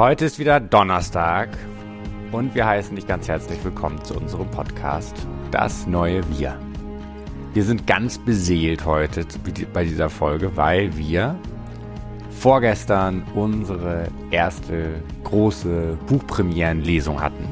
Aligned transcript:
Heute 0.00 0.24
ist 0.24 0.38
wieder 0.38 0.60
Donnerstag 0.60 1.50
und 2.32 2.54
wir 2.54 2.64
heißen 2.64 2.96
dich 2.96 3.06
ganz 3.06 3.28
herzlich 3.28 3.62
willkommen 3.62 4.02
zu 4.02 4.16
unserem 4.16 4.50
Podcast 4.50 5.14
Das 5.50 5.86
neue 5.86 6.22
Wir. 6.30 6.58
Wir 7.52 7.62
sind 7.64 7.86
ganz 7.86 8.16
beseelt 8.16 8.86
heute 8.86 9.26
bei 9.74 9.84
dieser 9.84 10.08
Folge, 10.08 10.56
weil 10.56 10.96
wir 10.96 11.38
vorgestern 12.30 13.24
unsere 13.34 14.08
erste 14.30 15.02
große 15.24 15.98
Buchpremierenlesung 16.06 17.20
hatten. 17.20 17.46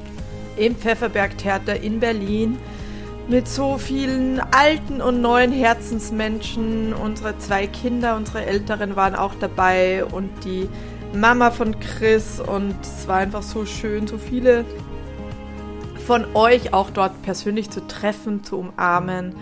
Im 0.57 0.75
Pfefferberg 0.75 1.37
Theater 1.37 1.79
in 1.79 2.01
Berlin 2.01 2.57
mit 3.29 3.47
so 3.47 3.77
vielen 3.77 4.41
alten 4.53 5.03
und 5.03 5.21
neuen 5.21 5.53
Herzensmenschen. 5.53 6.95
Unsere 6.95 7.37
zwei 7.37 7.67
Kinder, 7.67 8.17
unsere 8.17 8.47
Älteren 8.47 8.97
waren 8.97 9.15
auch 9.15 9.35
dabei 9.39 10.03
und 10.07 10.31
die 10.47 10.67
Mama 11.15 11.51
von 11.51 11.79
Chris 11.81 12.41
und 12.41 12.75
es 12.83 13.09
war 13.09 13.17
einfach 13.17 13.43
so 13.43 13.67
schön, 13.67 14.07
so 14.07 14.19
viele 14.19 14.65
von 16.07 16.25
euch 16.35 16.73
auch 16.73 16.91
dort 16.91 17.23
persönlich 17.23 17.71
zu 17.71 17.87
treffen, 17.87 18.45
zu 18.45 18.59
umarmen 18.59 19.35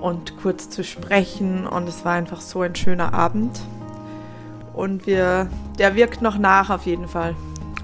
und 0.00 0.36
kurz 0.40 0.70
zu 0.70 0.84
sprechen 0.84 1.66
und 1.66 1.88
es 1.88 2.04
war 2.04 2.12
einfach 2.12 2.40
so 2.40 2.62
ein 2.62 2.74
schöner 2.74 3.14
Abend 3.14 3.60
und 4.74 5.06
wir, 5.06 5.48
der 5.78 5.96
wirkt 5.96 6.22
noch 6.22 6.38
nach 6.38 6.70
auf 6.70 6.86
jeden 6.86 7.08
Fall. 7.08 7.34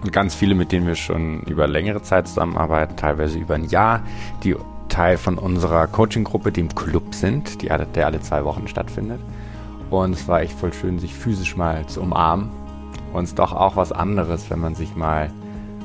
Und 0.02 0.12
ganz 0.12 0.34
viele, 0.34 0.54
mit 0.54 0.70
denen 0.70 0.86
wir 0.86 0.94
schon 0.94 1.40
über 1.42 1.66
längere 1.66 2.02
Zeit 2.02 2.28
zusammenarbeiten, 2.28 2.96
teilweise 2.96 3.38
über 3.38 3.54
ein 3.54 3.64
Jahr, 3.64 4.02
die 4.42 4.54
Teil 4.88 5.16
von 5.16 5.38
unserer 5.38 5.86
Coaching-Gruppe, 5.86 6.52
dem 6.52 6.72
Club 6.74 7.14
sind, 7.14 7.62
die 7.62 7.66
der 7.68 8.06
alle 8.06 8.20
zwei 8.20 8.44
Wochen 8.44 8.68
stattfindet. 8.68 9.20
Und 9.90 10.12
es 10.12 10.28
war 10.28 10.42
echt 10.42 10.56
voll 10.58 10.72
schön, 10.72 10.98
sich 10.98 11.14
physisch 11.14 11.56
mal 11.56 11.86
zu 11.86 12.00
umarmen. 12.00 12.50
Und 13.14 13.24
es 13.24 13.30
ist 13.30 13.38
doch 13.38 13.52
auch 13.52 13.76
was 13.76 13.92
anderes, 13.92 14.50
wenn 14.50 14.58
man 14.58 14.74
sich 14.74 14.96
mal 14.96 15.30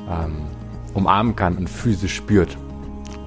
ähm, 0.10 0.42
umarmen 0.96 1.36
kann 1.36 1.58
und 1.58 1.70
physisch 1.70 2.16
spürt. 2.16 2.58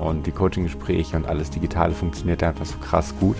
Und 0.00 0.26
die 0.26 0.32
Coaching-Gespräche 0.32 1.16
und 1.16 1.26
alles 1.26 1.50
Digitale 1.50 1.94
funktioniert 1.94 2.42
einfach 2.42 2.66
so 2.66 2.76
krass 2.78 3.14
gut. 3.20 3.36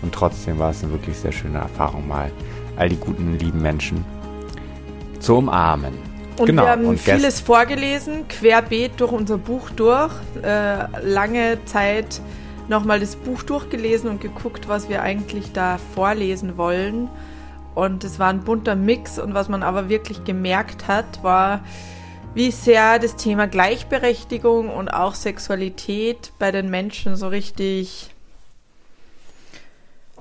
Und 0.00 0.14
trotzdem 0.14 0.58
war 0.58 0.70
es 0.70 0.82
eine 0.82 0.92
wirklich 0.92 1.16
sehr 1.16 1.32
schöne 1.32 1.58
Erfahrung, 1.58 2.08
mal 2.08 2.30
all 2.76 2.88
die 2.88 2.96
guten, 2.96 3.38
lieben 3.38 3.60
Menschen 3.60 4.02
zu 5.20 5.36
umarmen. 5.36 5.92
Und 6.38 6.46
genau. 6.46 6.62
wir 6.62 6.70
haben 6.70 6.86
und 6.86 6.98
vieles 6.98 7.40
vorgelesen, 7.40 8.26
querbeet 8.28 8.92
durch 8.98 9.12
unser 9.12 9.36
Buch 9.36 9.68
durch. 9.70 10.12
Äh, 10.42 10.86
lange 11.02 11.58
Zeit 11.66 12.22
nochmal 12.68 13.00
das 13.00 13.16
Buch 13.16 13.42
durchgelesen 13.42 14.08
und 14.08 14.22
geguckt, 14.22 14.68
was 14.68 14.88
wir 14.88 15.02
eigentlich 15.02 15.52
da 15.52 15.78
vorlesen 15.94 16.56
wollen. 16.56 17.10
Und 17.78 18.02
es 18.02 18.18
war 18.18 18.28
ein 18.28 18.40
bunter 18.40 18.74
Mix. 18.74 19.20
Und 19.20 19.34
was 19.34 19.48
man 19.48 19.62
aber 19.62 19.88
wirklich 19.88 20.24
gemerkt 20.24 20.88
hat, 20.88 21.22
war, 21.22 21.60
wie 22.34 22.50
sehr 22.50 22.98
das 22.98 23.14
Thema 23.14 23.46
Gleichberechtigung 23.46 24.68
und 24.68 24.88
auch 24.88 25.14
Sexualität 25.14 26.32
bei 26.40 26.50
den 26.50 26.70
Menschen 26.70 27.14
so 27.14 27.28
richtig 27.28 28.10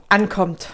ankommt 0.08 0.70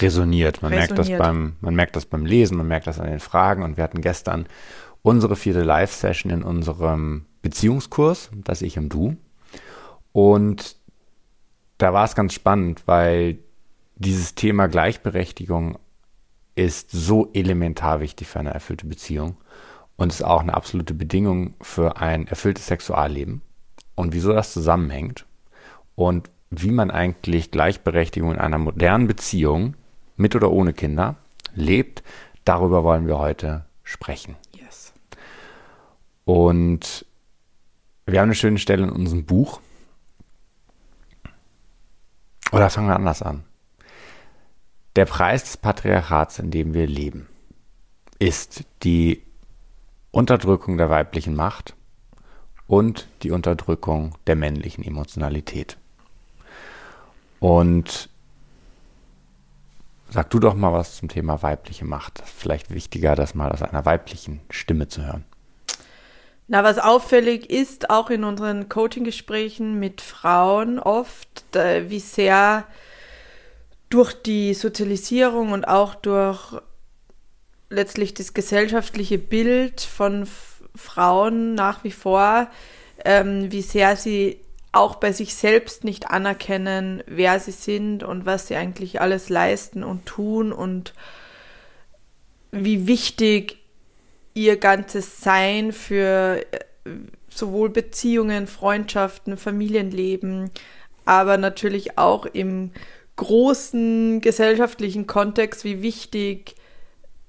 resoniert. 0.00 0.60
Man 0.60 0.72
resoniert. 0.72 0.96
merkt 0.96 1.10
das 1.10 1.18
beim, 1.18 1.56
man 1.60 1.74
merkt 1.76 1.94
das 1.94 2.04
beim 2.04 2.26
Lesen, 2.26 2.56
man 2.56 2.66
merkt 2.66 2.88
das 2.88 2.98
an 2.98 3.08
den 3.08 3.20
Fragen. 3.20 3.62
Und 3.62 3.76
wir 3.76 3.84
hatten 3.84 4.00
gestern 4.00 4.46
unsere 5.02 5.36
vierte 5.36 5.62
Live-Session 5.62 6.32
in 6.32 6.42
unserem 6.42 7.26
Beziehungskurs, 7.42 8.30
das 8.42 8.62
Ich 8.62 8.76
und 8.76 8.88
Du. 8.88 9.16
Und 10.10 10.74
da 11.78 11.92
war 11.92 12.04
es 12.04 12.16
ganz 12.16 12.34
spannend, 12.34 12.82
weil 12.86 13.38
dieses 13.94 14.34
Thema 14.34 14.66
Gleichberechtigung 14.66 15.78
ist 16.58 16.90
so 16.90 17.30
elementar 17.34 18.00
wichtig 18.00 18.26
für 18.26 18.40
eine 18.40 18.52
erfüllte 18.52 18.86
Beziehung 18.86 19.36
und 19.96 20.12
ist 20.12 20.24
auch 20.24 20.40
eine 20.40 20.54
absolute 20.54 20.92
Bedingung 20.92 21.54
für 21.60 21.98
ein 21.98 22.26
erfülltes 22.26 22.66
Sexualleben. 22.66 23.42
Und 23.94 24.12
wieso 24.12 24.32
das 24.32 24.52
zusammenhängt 24.52 25.24
und 25.94 26.30
wie 26.50 26.72
man 26.72 26.90
eigentlich 26.90 27.52
Gleichberechtigung 27.52 28.32
in 28.32 28.38
einer 28.38 28.58
modernen 28.58 29.06
Beziehung 29.06 29.74
mit 30.16 30.34
oder 30.34 30.50
ohne 30.50 30.72
Kinder, 30.72 31.14
lebt. 31.54 32.02
Darüber 32.44 32.82
wollen 32.82 33.06
wir 33.06 33.18
heute 33.18 33.64
sprechen. 33.84 34.34
Yes. 34.52 34.92
Und 36.24 37.06
wir 38.06 38.18
haben 38.20 38.28
eine 38.28 38.34
schöne 38.34 38.58
Stelle 38.58 38.84
in 38.84 38.90
unserem 38.90 39.26
Buch. 39.26 39.60
Oder 42.50 42.68
fangen 42.70 42.88
wir 42.88 42.96
anders 42.96 43.22
an. 43.22 43.44
Der 44.98 45.04
Preis 45.04 45.44
des 45.44 45.56
Patriarchats, 45.56 46.40
in 46.40 46.50
dem 46.50 46.74
wir 46.74 46.88
leben, 46.88 47.28
ist 48.18 48.64
die 48.82 49.22
Unterdrückung 50.10 50.76
der 50.76 50.90
weiblichen 50.90 51.36
Macht 51.36 51.76
und 52.66 53.06
die 53.22 53.30
Unterdrückung 53.30 54.18
der 54.26 54.34
männlichen 54.34 54.82
Emotionalität. 54.82 55.76
Und 57.38 58.10
Sag 60.10 60.30
du 60.30 60.40
doch 60.40 60.54
mal 60.54 60.72
was 60.72 60.96
zum 60.96 61.08
Thema 61.08 61.44
weibliche 61.44 61.84
Macht. 61.84 62.20
Vielleicht 62.24 62.72
wichtiger, 62.72 63.14
das 63.14 63.36
mal 63.36 63.52
aus 63.52 63.62
einer 63.62 63.84
weiblichen 63.84 64.40
Stimme 64.50 64.88
zu 64.88 65.06
hören. 65.06 65.24
Na, 66.48 66.64
was 66.64 66.80
auffällig 66.80 67.50
ist, 67.50 67.88
auch 67.88 68.10
in 68.10 68.24
unseren 68.24 68.68
Coaching-Gesprächen 68.68 69.78
mit 69.78 70.00
Frauen 70.00 70.80
oft, 70.80 71.44
wie 71.52 72.00
sehr 72.00 72.64
durch 73.88 74.12
die 74.12 74.54
Sozialisierung 74.54 75.52
und 75.52 75.66
auch 75.66 75.94
durch 75.94 76.60
letztlich 77.70 78.14
das 78.14 78.34
gesellschaftliche 78.34 79.18
Bild 79.18 79.80
von 79.80 80.26
Frauen 80.74 81.54
nach 81.54 81.84
wie 81.84 81.90
vor, 81.90 82.48
ähm, 83.04 83.50
wie 83.52 83.62
sehr 83.62 83.96
sie 83.96 84.40
auch 84.72 84.96
bei 84.96 85.12
sich 85.12 85.34
selbst 85.34 85.84
nicht 85.84 86.10
anerkennen, 86.10 87.02
wer 87.06 87.40
sie 87.40 87.52
sind 87.52 88.02
und 88.02 88.26
was 88.26 88.48
sie 88.48 88.56
eigentlich 88.56 89.00
alles 89.00 89.28
leisten 89.28 89.82
und 89.82 90.06
tun 90.06 90.52
und 90.52 90.92
wie 92.50 92.86
wichtig 92.86 93.58
ihr 94.34 94.56
ganzes 94.56 95.20
Sein 95.20 95.72
für 95.72 96.44
äh, 96.52 96.60
sowohl 97.28 97.70
Beziehungen, 97.70 98.46
Freundschaften, 98.46 99.36
Familienleben, 99.36 100.50
aber 101.04 101.38
natürlich 101.38 101.98
auch 101.98 102.26
im 102.26 102.72
großen 103.18 104.22
gesellschaftlichen 104.22 105.06
Kontext, 105.06 105.64
wie 105.64 105.82
wichtig 105.82 106.54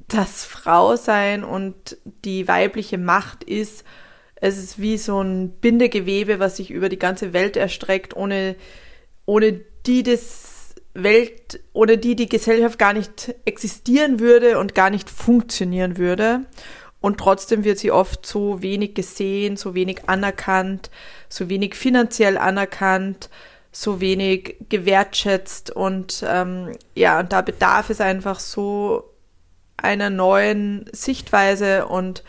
das 0.07 0.45
Frausein 0.45 1.43
und 1.43 1.97
die 2.23 2.47
weibliche 2.47 2.97
Macht 2.97 3.43
ist 3.43 3.83
es 4.41 4.57
ist 4.57 4.79
wie 4.79 4.97
so 4.97 5.21
ein 5.21 5.49
Bindegewebe, 5.49 6.39
was 6.39 6.57
sich 6.57 6.71
über 6.71 6.89
die 6.89 6.99
ganze 6.99 7.33
Welt 7.33 7.57
erstreckt, 7.57 8.15
ohne, 8.15 8.55
ohne 9.25 9.59
die 9.85 10.03
das 10.03 10.75
Welt, 10.93 11.59
ohne 11.73 11.97
die 11.97 12.15
die 12.15 12.29
Gesellschaft 12.29 12.79
gar 12.79 12.93
nicht 12.93 13.35
existieren 13.45 14.19
würde 14.19 14.57
und 14.59 14.75
gar 14.75 14.89
nicht 14.89 15.09
funktionieren 15.09 15.97
würde. 15.97 16.45
Und 17.01 17.17
trotzdem 17.17 17.63
wird 17.63 17.79
sie 17.79 17.91
oft 17.91 18.25
so 18.25 18.61
wenig 18.61 18.93
gesehen, 18.93 19.55
so 19.55 19.73
wenig 19.75 20.07
anerkannt, 20.07 20.89
so 21.29 21.49
wenig 21.49 21.75
finanziell 21.75 22.37
anerkannt, 22.37 23.29
so 23.71 24.01
wenig 24.01 24.57
gewertschätzt. 24.69 25.71
Und 25.71 26.23
ähm, 26.27 26.73
ja, 26.95 27.19
und 27.19 27.31
da 27.31 27.41
bedarf 27.41 27.89
es 27.89 28.01
einfach 28.01 28.39
so 28.39 29.03
einer 29.77 30.09
neuen 30.09 30.85
Sichtweise 30.91 31.85
und 31.85 32.23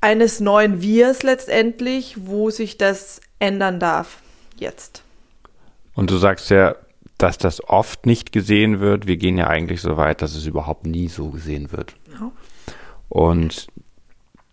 eines 0.00 0.40
neuen 0.40 0.82
Wirs 0.82 1.22
letztendlich, 1.22 2.16
wo 2.26 2.50
sich 2.50 2.78
das 2.78 3.20
ändern 3.38 3.80
darf 3.80 4.22
jetzt. 4.56 5.02
Und 5.94 6.10
du 6.10 6.16
sagst 6.16 6.50
ja, 6.50 6.76
dass 7.16 7.38
das 7.38 7.62
oft 7.68 8.06
nicht 8.06 8.30
gesehen 8.30 8.78
wird. 8.78 9.06
Wir 9.08 9.16
gehen 9.16 9.38
ja 9.38 9.48
eigentlich 9.48 9.80
so 9.80 9.96
weit, 9.96 10.22
dass 10.22 10.36
es 10.36 10.46
überhaupt 10.46 10.86
nie 10.86 11.08
so 11.08 11.30
gesehen 11.30 11.72
wird. 11.72 11.94
Ja. 12.12 12.30
Und 13.08 13.66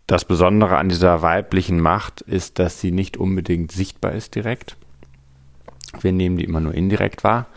das 0.08 0.26
Besondere 0.26 0.78
an 0.78 0.90
dieser 0.90 1.22
weiblichen 1.22 1.80
Macht 1.80 2.22
ist, 2.22 2.58
dass 2.58 2.80
sie 2.80 2.92
nicht 2.92 3.18
unbedingt 3.18 3.72
sichtbar 3.72 4.14
ist 4.14 4.34
direkt. 4.34 4.78
Wir 6.02 6.12
nehmen 6.12 6.38
die 6.38 6.44
immer 6.44 6.60
nur 6.60 6.74
indirekt 6.74 7.24
wahr. 7.24 7.48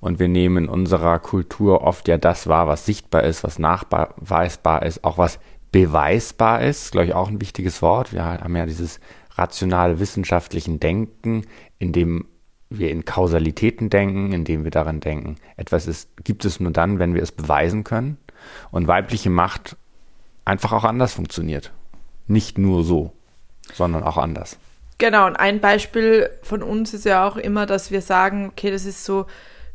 Und 0.00 0.18
wir 0.18 0.28
nehmen 0.28 0.64
in 0.64 0.68
unserer 0.68 1.18
Kultur 1.18 1.82
oft 1.82 2.06
ja 2.06 2.18
das 2.18 2.46
wahr, 2.46 2.66
was 2.68 2.86
sichtbar 2.86 3.24
ist, 3.24 3.42
was 3.44 3.58
nachweisbar 3.58 4.84
ist, 4.84 5.04
auch 5.04 5.18
was 5.18 5.38
beweisbar 5.72 6.62
ist, 6.62 6.92
glaube 6.92 7.06
ich 7.06 7.14
auch 7.14 7.28
ein 7.28 7.40
wichtiges 7.40 7.82
Wort. 7.82 8.12
Wir 8.12 8.24
haben 8.24 8.56
ja 8.56 8.66
dieses 8.66 9.00
rationale 9.34 9.98
wissenschaftlichen 9.98 10.80
Denken, 10.80 11.42
in 11.78 11.92
dem 11.92 12.26
wir 12.68 12.90
in 12.90 13.04
Kausalitäten 13.04 13.90
denken, 13.90 14.32
in 14.32 14.44
dem 14.44 14.64
wir 14.64 14.70
daran 14.70 15.00
denken, 15.00 15.36
etwas 15.56 15.86
ist, 15.86 16.24
gibt 16.24 16.44
es 16.44 16.60
nur 16.60 16.72
dann, 16.72 16.98
wenn 16.98 17.14
wir 17.14 17.22
es 17.22 17.32
beweisen 17.32 17.84
können. 17.84 18.18
Und 18.70 18.86
weibliche 18.86 19.30
Macht 19.30 19.76
einfach 20.44 20.72
auch 20.72 20.84
anders 20.84 21.14
funktioniert. 21.14 21.72
Nicht 22.26 22.58
nur 22.58 22.84
so, 22.84 23.12
sondern 23.72 24.02
auch 24.02 24.16
anders. 24.16 24.58
Genau, 24.98 25.26
und 25.26 25.36
ein 25.36 25.60
Beispiel 25.60 26.30
von 26.42 26.62
uns 26.62 26.94
ist 26.94 27.04
ja 27.04 27.28
auch 27.28 27.36
immer, 27.36 27.66
dass 27.66 27.90
wir 27.90 28.00
sagen, 28.00 28.48
okay, 28.48 28.70
das 28.70 28.86
ist 28.86 29.04
so 29.04 29.26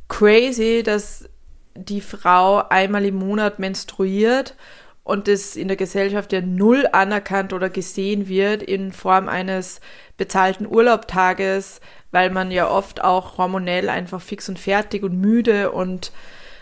crazy, 0.08 0.82
dass 0.84 1.30
die 1.76 2.02
Frau 2.02 2.68
einmal 2.70 3.06
im 3.06 3.16
Monat 3.16 3.60
menstruiert 3.60 4.56
und 5.04 5.28
das 5.28 5.56
in 5.56 5.68
der 5.68 5.78
Gesellschaft 5.78 6.34
ja 6.34 6.42
null 6.42 6.88
anerkannt 6.92 7.54
oder 7.54 7.70
gesehen 7.70 8.28
wird 8.28 8.64
in 8.64 8.92
Form 8.92 9.30
eines 9.30 9.80
bezahlten 10.18 10.68
Urlaubtages, 10.68 11.82
weil 12.12 12.30
man 12.30 12.52
ja 12.52 12.70
oft 12.70 13.04
auch 13.04 13.38
hormonell 13.38 13.90
einfach 13.90 14.22
fix 14.22 14.50
und 14.50 14.60
fertig 14.60 15.04
und 15.04 15.20
müde 15.20 15.72
und 15.72 16.12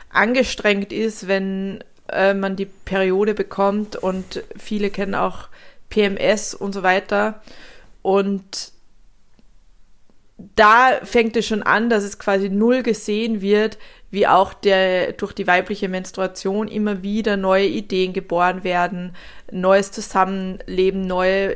angestrengt 0.10 0.94
ist, 0.94 1.28
wenn 1.28 1.84
äh, 2.12 2.34
man 2.34 2.56
die 2.56 2.66
Periode 2.66 3.34
bekommt 3.34 3.96
und 3.96 4.44
viele 4.58 4.90
kennen 4.90 5.16
auch 5.16 5.48
PMS 5.90 6.54
und 6.54 6.74
so 6.74 6.84
weiter. 6.84 7.42
Und 8.02 8.72
da 10.56 11.00
fängt 11.04 11.36
es 11.36 11.46
schon 11.48 11.64
an, 11.64 11.90
dass 11.90 12.04
es 12.04 12.20
quasi 12.20 12.50
null 12.50 12.84
gesehen 12.84 13.42
wird, 13.42 13.78
wie 14.12 14.26
auch 14.26 14.54
der, 14.54 15.14
durch 15.14 15.34
die 15.34 15.48
weibliche 15.48 15.90
Menstruation 15.90 16.68
immer 16.68 17.04
wieder 17.04 17.38
neue 17.38 17.68
Ideen 17.68 18.14
geboren 18.14 18.64
werden, 18.64 19.16
neues 19.52 19.92
Zusammenleben, 19.92 21.06
neue 21.06 21.56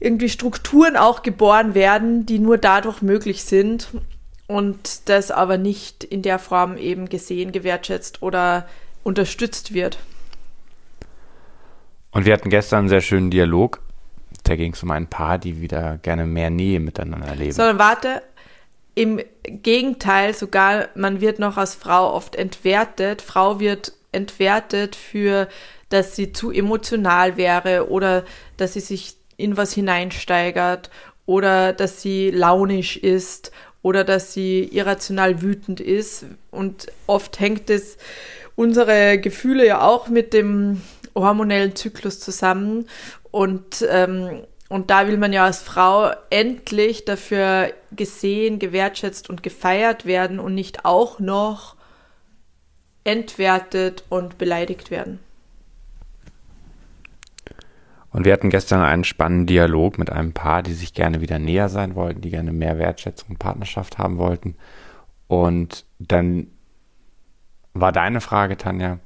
irgendwie 0.00 0.28
Strukturen 0.28 0.96
auch 0.96 1.22
geboren 1.22 1.74
werden, 1.74 2.26
die 2.26 2.38
nur 2.38 2.58
dadurch 2.58 3.02
möglich 3.02 3.44
sind 3.44 3.88
und 4.48 5.08
das 5.08 5.30
aber 5.30 5.58
nicht 5.58 6.02
in 6.02 6.22
der 6.22 6.38
Form 6.38 6.76
eben 6.76 7.08
gesehen, 7.08 7.52
gewertschätzt 7.52 8.22
oder 8.22 8.66
unterstützt 9.04 9.74
wird. 9.74 9.98
Und 12.10 12.26
wir 12.26 12.32
hatten 12.32 12.50
gestern 12.50 12.80
einen 12.80 12.88
sehr 12.88 13.00
schönen 13.00 13.30
Dialog. 13.30 13.80
Da 14.44 14.56
ging 14.56 14.72
es 14.72 14.82
um 14.82 14.90
ein 14.90 15.06
Paar, 15.06 15.38
die 15.38 15.60
wieder 15.60 15.98
gerne 15.98 16.26
mehr 16.26 16.50
Nähe 16.50 16.80
miteinander 16.80 17.34
leben. 17.34 17.52
Sondern 17.52 17.78
warte, 17.78 18.22
im 18.94 19.20
Gegenteil 19.44 20.34
sogar, 20.34 20.88
man 20.94 21.20
wird 21.20 21.38
noch 21.38 21.56
als 21.56 21.74
Frau 21.74 22.12
oft 22.12 22.36
entwertet. 22.36 23.22
Frau 23.22 23.60
wird 23.60 23.92
entwertet 24.12 24.96
für, 24.96 25.48
dass 25.88 26.16
sie 26.16 26.32
zu 26.32 26.50
emotional 26.50 27.36
wäre 27.36 27.90
oder 27.90 28.24
dass 28.56 28.74
sie 28.74 28.80
sich 28.80 29.16
in 29.36 29.56
was 29.56 29.72
hineinsteigert 29.72 30.90
oder 31.26 31.72
dass 31.72 32.02
sie 32.02 32.30
launisch 32.30 32.96
ist 32.96 33.52
oder 33.82 34.04
dass 34.04 34.32
sie 34.32 34.64
irrational 34.64 35.42
wütend 35.42 35.80
ist. 35.80 36.26
Und 36.50 36.86
oft 37.06 37.40
hängt 37.40 37.70
es 37.70 37.96
unsere 38.54 39.18
Gefühle 39.18 39.66
ja 39.66 39.82
auch 39.82 40.08
mit 40.08 40.32
dem 40.32 40.82
hormonellen 41.14 41.74
Zyklus 41.74 42.20
zusammen. 42.20 42.86
Und, 43.32 43.84
ähm, 43.90 44.44
und 44.68 44.90
da 44.90 45.08
will 45.08 45.16
man 45.16 45.32
ja 45.32 45.44
als 45.44 45.60
Frau 45.60 46.12
endlich 46.30 47.04
dafür 47.04 47.72
gesehen, 47.90 48.60
gewertschätzt 48.60 49.28
und 49.28 49.42
gefeiert 49.42 50.06
werden 50.06 50.38
und 50.38 50.54
nicht 50.54 50.84
auch 50.84 51.18
noch 51.18 51.74
entwertet 53.02 54.04
und 54.08 54.38
beleidigt 54.38 54.92
werden. 54.92 55.18
Und 58.10 58.26
wir 58.26 58.32
hatten 58.34 58.50
gestern 58.50 58.82
einen 58.82 59.04
spannenden 59.04 59.46
Dialog 59.46 59.98
mit 59.98 60.10
einem 60.10 60.34
Paar, 60.34 60.62
die 60.62 60.74
sich 60.74 60.92
gerne 60.92 61.22
wieder 61.22 61.38
näher 61.38 61.70
sein 61.70 61.94
wollten, 61.94 62.20
die 62.20 62.30
gerne 62.30 62.52
mehr 62.52 62.78
Wertschätzung 62.78 63.30
und 63.30 63.38
Partnerschaft 63.38 63.96
haben 63.96 64.18
wollten. 64.18 64.56
Und 65.28 65.86
dann 65.98 66.48
war 67.72 67.90
deine 67.90 68.20
Frage, 68.20 68.58
Tanja, 68.58 68.98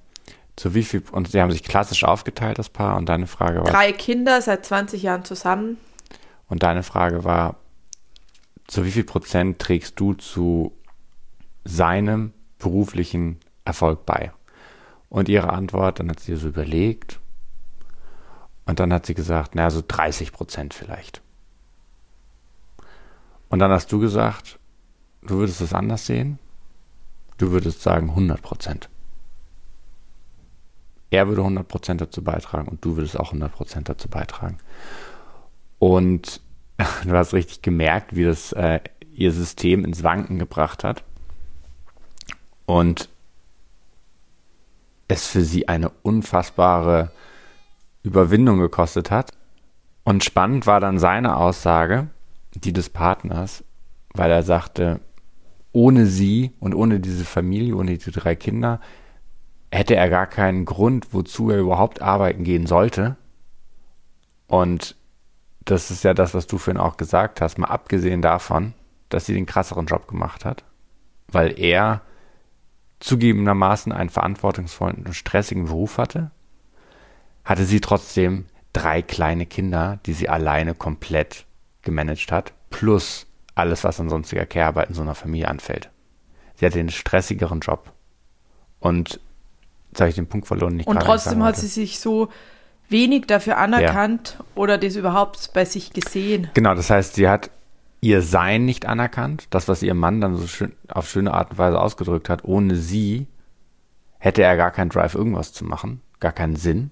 zu 0.57 0.75
wie 0.75 0.83
viel, 0.83 1.03
und 1.13 1.31
sie 1.31 1.41
haben 1.41 1.51
sich 1.51 1.63
klassisch 1.63 2.05
aufgeteilt, 2.05 2.59
das 2.59 2.71
Paar, 2.71 2.97
und 2.97 3.09
deine 3.09 3.27
Frage 3.27 3.59
war. 3.59 3.71
Drei 3.71 3.93
Kinder 3.93 4.41
seit 4.41 4.65
20 4.65 5.03
Jahren 5.03 5.25
zusammen. 5.25 5.77
Und 6.49 6.63
deine 6.63 6.83
Frage 6.83 7.25
war, 7.25 7.57
zu 8.67 8.85
wie 8.85 8.91
viel 8.91 9.05
Prozent 9.05 9.59
trägst 9.59 10.01
du 10.01 10.15
zu 10.15 10.73
seinem 11.65 12.33
beruflichen 12.59 13.39
Erfolg 13.65 14.07
bei? 14.07 14.33
Und 15.09 15.29
ihre 15.29 15.53
Antwort, 15.53 16.01
dann 16.01 16.11
hat 16.11 16.21
sie 16.21 16.35
so 16.37 16.49
überlegt, 16.49 17.21
und 18.65 18.81
dann 18.81 18.93
hat 18.93 19.07
sie 19.07 19.15
gesagt, 19.15 19.55
naja, 19.55 19.71
so 19.71 19.83
30 19.87 20.33
Prozent 20.33 20.75
vielleicht. 20.75 21.23
Und 23.49 23.61
dann 23.61 23.71
hast 23.71 23.93
du 23.93 24.01
gesagt, 24.01 24.59
du 25.23 25.37
würdest 25.37 25.61
es 25.61 25.73
anders 25.73 26.07
sehen? 26.07 26.41
Du 27.39 27.53
würdest 27.53 27.83
sagen 27.83 28.09
100 28.09 28.43
Prozent 28.43 28.89
er 31.11 31.29
würde 31.29 31.43
100% 31.43 31.95
dazu 31.95 32.23
beitragen 32.23 32.69
und 32.69 32.85
du 32.85 32.97
würdest 32.97 33.19
auch 33.19 33.33
100% 33.33 33.83
dazu 33.85 34.09
beitragen. 34.09 34.59
Und 35.79 36.41
du 37.05 37.13
hast 37.13 37.33
richtig 37.33 37.63
gemerkt, 37.63 38.15
wie 38.17 38.25
das 38.25 38.53
äh, 38.53 38.81
ihr 39.15 39.33
System 39.33 39.85
ins 39.85 40.03
Wanken 40.03 40.39
gebracht 40.39 40.85
hat. 40.85 41.05
Und 42.67 43.09
es 45.09 45.29
für 45.29 45.43
sie 45.43 45.69
eine 45.69 45.91
unfassbare 46.03 47.13
Überwindung 48.03 48.59
gekostet 48.59 49.11
hat. 49.11 49.33
Und 50.05 50.25
spannend 50.25 50.67
war 50.67 50.81
dann 50.81 50.99
seine 50.99 51.37
Aussage, 51.37 52.09
die 52.55 52.73
des 52.73 52.91
Partners, 52.91 53.65
weil 54.15 54.31
er 54.31 54.43
sagte, 54.43 55.01
ohne 55.73 56.07
sie 56.07 56.53
und 56.59 56.75
ohne 56.75 57.01
diese 57.01 57.25
Familie, 57.25 57.77
ohne 57.77 57.99
die 57.99 58.11
drei 58.11 58.35
Kinder, 58.35 58.81
hätte 59.71 59.97
er 59.97 60.09
gar 60.09 60.27
keinen 60.27 60.65
Grund, 60.65 61.13
wozu 61.13 61.51
er 61.51 61.59
überhaupt 61.59 62.03
arbeiten 62.03 62.45
gehen 62.45 62.67
sollte. 62.67 63.17
Und 64.47 64.97
das 65.65 65.91
ist 65.91 66.05
ja 66.05 66.15
das, 66.15 66.35
was 66.35 66.47
du 66.47 66.59
vorhin 66.59 66.81
auch 66.81 66.97
gesagt 66.97 67.41
hast, 67.41 67.59
mal 67.59 67.69
abgesehen 67.69 68.23
davon, 68.23 68.75
dass 69.09 69.27
sie 69.27 69.35
den 69.35 69.47
krasseren 69.47 69.87
Job 69.87 70.07
gemacht 70.07 70.45
hat, 70.45 70.65
weil 71.29 71.59
er 71.59 72.03
zugegebenermaßen 73.01 73.93
einen 73.93 74.11
verantwortungsvollen 74.11 75.05
und 75.05 75.15
stressigen 75.15 75.67
Beruf 75.67 75.99
hatte, 75.99 76.31
hatte 77.45 77.65
sie 77.65 77.81
trotzdem 77.81 78.47
drei 78.73 79.03
kleine 79.03 79.47
Kinder, 79.47 79.99
die 80.07 80.13
sie 80.13 80.29
alleine 80.29 80.75
komplett 80.75 81.47
gemanagt 81.83 82.33
hat, 82.33 82.53
plus 82.71 83.27
alles, 83.55 83.85
was 83.85 84.01
an 84.01 84.09
sonstiger 84.09 84.47
Care-Arbeit 84.47 84.91
in 84.91 84.95
so 84.95 85.03
einer 85.03 85.15
Familie 85.15 85.49
anfällt. 85.49 85.91
Sie 86.57 86.67
hatte 86.67 86.79
den 86.79 86.91
stressigeren 86.91 87.61
Job. 87.61 87.93
Und 88.81 89.21
Jetzt 89.97 90.03
habe 90.03 90.11
ich 90.11 90.17
den 90.17 90.27
Punkt 90.27 90.47
verloren. 90.47 90.83
Und 90.83 91.01
trotzdem 91.01 91.43
hat 91.43 91.57
sie 91.57 91.69
sich 91.69 92.01
so 92.01 92.29
wenig 92.91 93.25
dafür 93.29 93.57
anerkannt 93.57 94.37
ja. 94.39 94.45
oder 94.55 94.77
das 94.77 94.95
überhaupt 94.95 95.55
bei 95.55 95.65
sich 95.65 95.95
gesehen. 95.95 96.51
Genau, 96.53 96.75
das 96.75 96.91
heißt, 96.91 97.15
sie 97.15 97.31
hat 97.31 97.51
ihr 98.03 98.21
Sein 98.21 98.67
nicht 98.67 98.85
anerkannt, 98.85 99.47
das, 99.49 99.69
was 99.69 99.83
ihr 99.83 99.95
Mann 99.95 100.21
dann 100.21 100.37
so 100.37 100.47
schön, 100.47 100.73
auf 100.89 101.09
schöne 101.09 101.33
Art 101.33 101.53
und 101.53 101.57
Weise 101.57 101.81
ausgedrückt 101.81 102.29
hat. 102.29 102.45
Ohne 102.45 102.77
sie 102.77 103.27
hätte 104.19 104.43
er 104.43 104.59
gar 104.59 104.71
keinen 104.71 104.91
Drive, 104.91 105.15
irgendwas 105.15 105.55
zu 105.55 105.65
machen, 105.65 106.03
gar 106.21 106.33
keinen 106.33 106.57
Sinn. 106.57 106.91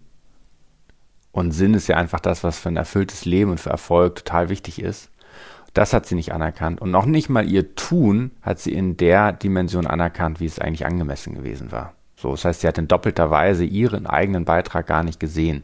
Und 1.31 1.51
Sinn 1.51 1.75
ist 1.75 1.89
ja 1.89 1.99
einfach 1.99 2.21
das, 2.21 2.43
was 2.43 2.59
für 2.59 2.71
ein 2.71 2.79
erfülltes 2.79 3.27
Leben 3.27 3.51
und 3.51 3.61
für 3.61 3.69
Erfolg 3.69 4.15
total 4.15 4.49
wichtig 4.49 4.81
ist. 4.81 5.11
Das 5.75 5.93
hat 5.93 6.07
sie 6.07 6.15
nicht 6.15 6.33
anerkannt. 6.33 6.81
Und 6.81 6.91
noch 6.91 7.05
nicht 7.05 7.29
mal 7.29 7.47
ihr 7.47 7.75
Tun 7.75 8.31
hat 8.41 8.61
sie 8.61 8.73
in 8.73 8.97
der 8.97 9.33
Dimension 9.33 9.87
anerkannt, 9.87 10.41
wie 10.41 10.47
es 10.47 10.59
eigentlich 10.59 10.87
angemessen 10.87 11.35
gewesen 11.35 11.71
war. 11.71 11.93
So, 12.25 12.31
das 12.31 12.47
heißt, 12.47 12.61
sie 12.63 12.69
hat 12.69 12.79
in 12.79 12.89
doppelter 12.89 13.31
Weise 13.31 13.67
ihren 13.67 14.07
eigenen 14.07 14.47
Beitrag 14.47 14.87
gar 14.87 15.05
nicht 15.05 15.21
gesehen. 15.21 15.63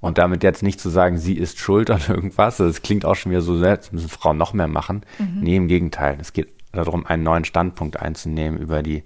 Und 0.00 0.16
damit 0.16 0.42
jetzt 0.42 0.62
nicht 0.62 0.80
zu 0.80 0.88
sagen, 0.88 1.18
sie 1.18 1.34
ist 1.34 1.58
schuld 1.58 1.90
an 1.90 2.00
irgendwas, 2.08 2.56
das 2.56 2.80
klingt 2.80 3.04
auch 3.04 3.14
schon 3.14 3.30
wieder 3.30 3.42
so, 3.42 3.62
jetzt 3.62 3.92
müssen 3.92 4.08
Frauen 4.08 4.38
noch 4.38 4.54
mehr 4.54 4.68
machen. 4.68 5.02
Mhm. 5.18 5.40
Nee, 5.42 5.56
im 5.56 5.68
Gegenteil. 5.68 6.16
Es 6.18 6.32
geht 6.32 6.48
darum, 6.72 7.04
einen 7.04 7.24
neuen 7.24 7.44
Standpunkt 7.44 7.98
einzunehmen 7.98 8.58
über 8.58 8.82
die 8.82 9.04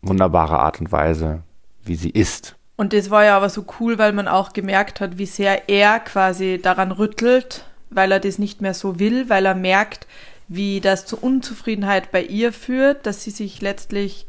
wunderbare 0.00 0.60
Art 0.60 0.80
und 0.80 0.92
Weise, 0.92 1.42
wie 1.82 1.96
sie 1.96 2.10
ist. 2.10 2.54
Und 2.76 2.92
das 2.92 3.10
war 3.10 3.24
ja 3.24 3.36
aber 3.36 3.48
so 3.50 3.64
cool, 3.80 3.98
weil 3.98 4.12
man 4.12 4.28
auch 4.28 4.52
gemerkt 4.52 5.00
hat, 5.00 5.18
wie 5.18 5.26
sehr 5.26 5.68
er 5.68 5.98
quasi 5.98 6.60
daran 6.62 6.92
rüttelt, 6.92 7.64
weil 7.90 8.12
er 8.12 8.20
das 8.20 8.38
nicht 8.38 8.60
mehr 8.60 8.74
so 8.74 9.00
will, 9.00 9.28
weil 9.28 9.44
er 9.44 9.56
merkt, 9.56 10.06
wie 10.46 10.80
das 10.80 11.04
zur 11.04 11.24
Unzufriedenheit 11.24 12.12
bei 12.12 12.22
ihr 12.22 12.52
führt, 12.52 13.06
dass 13.06 13.24
sie 13.24 13.32
sich 13.32 13.60
letztlich 13.60 14.28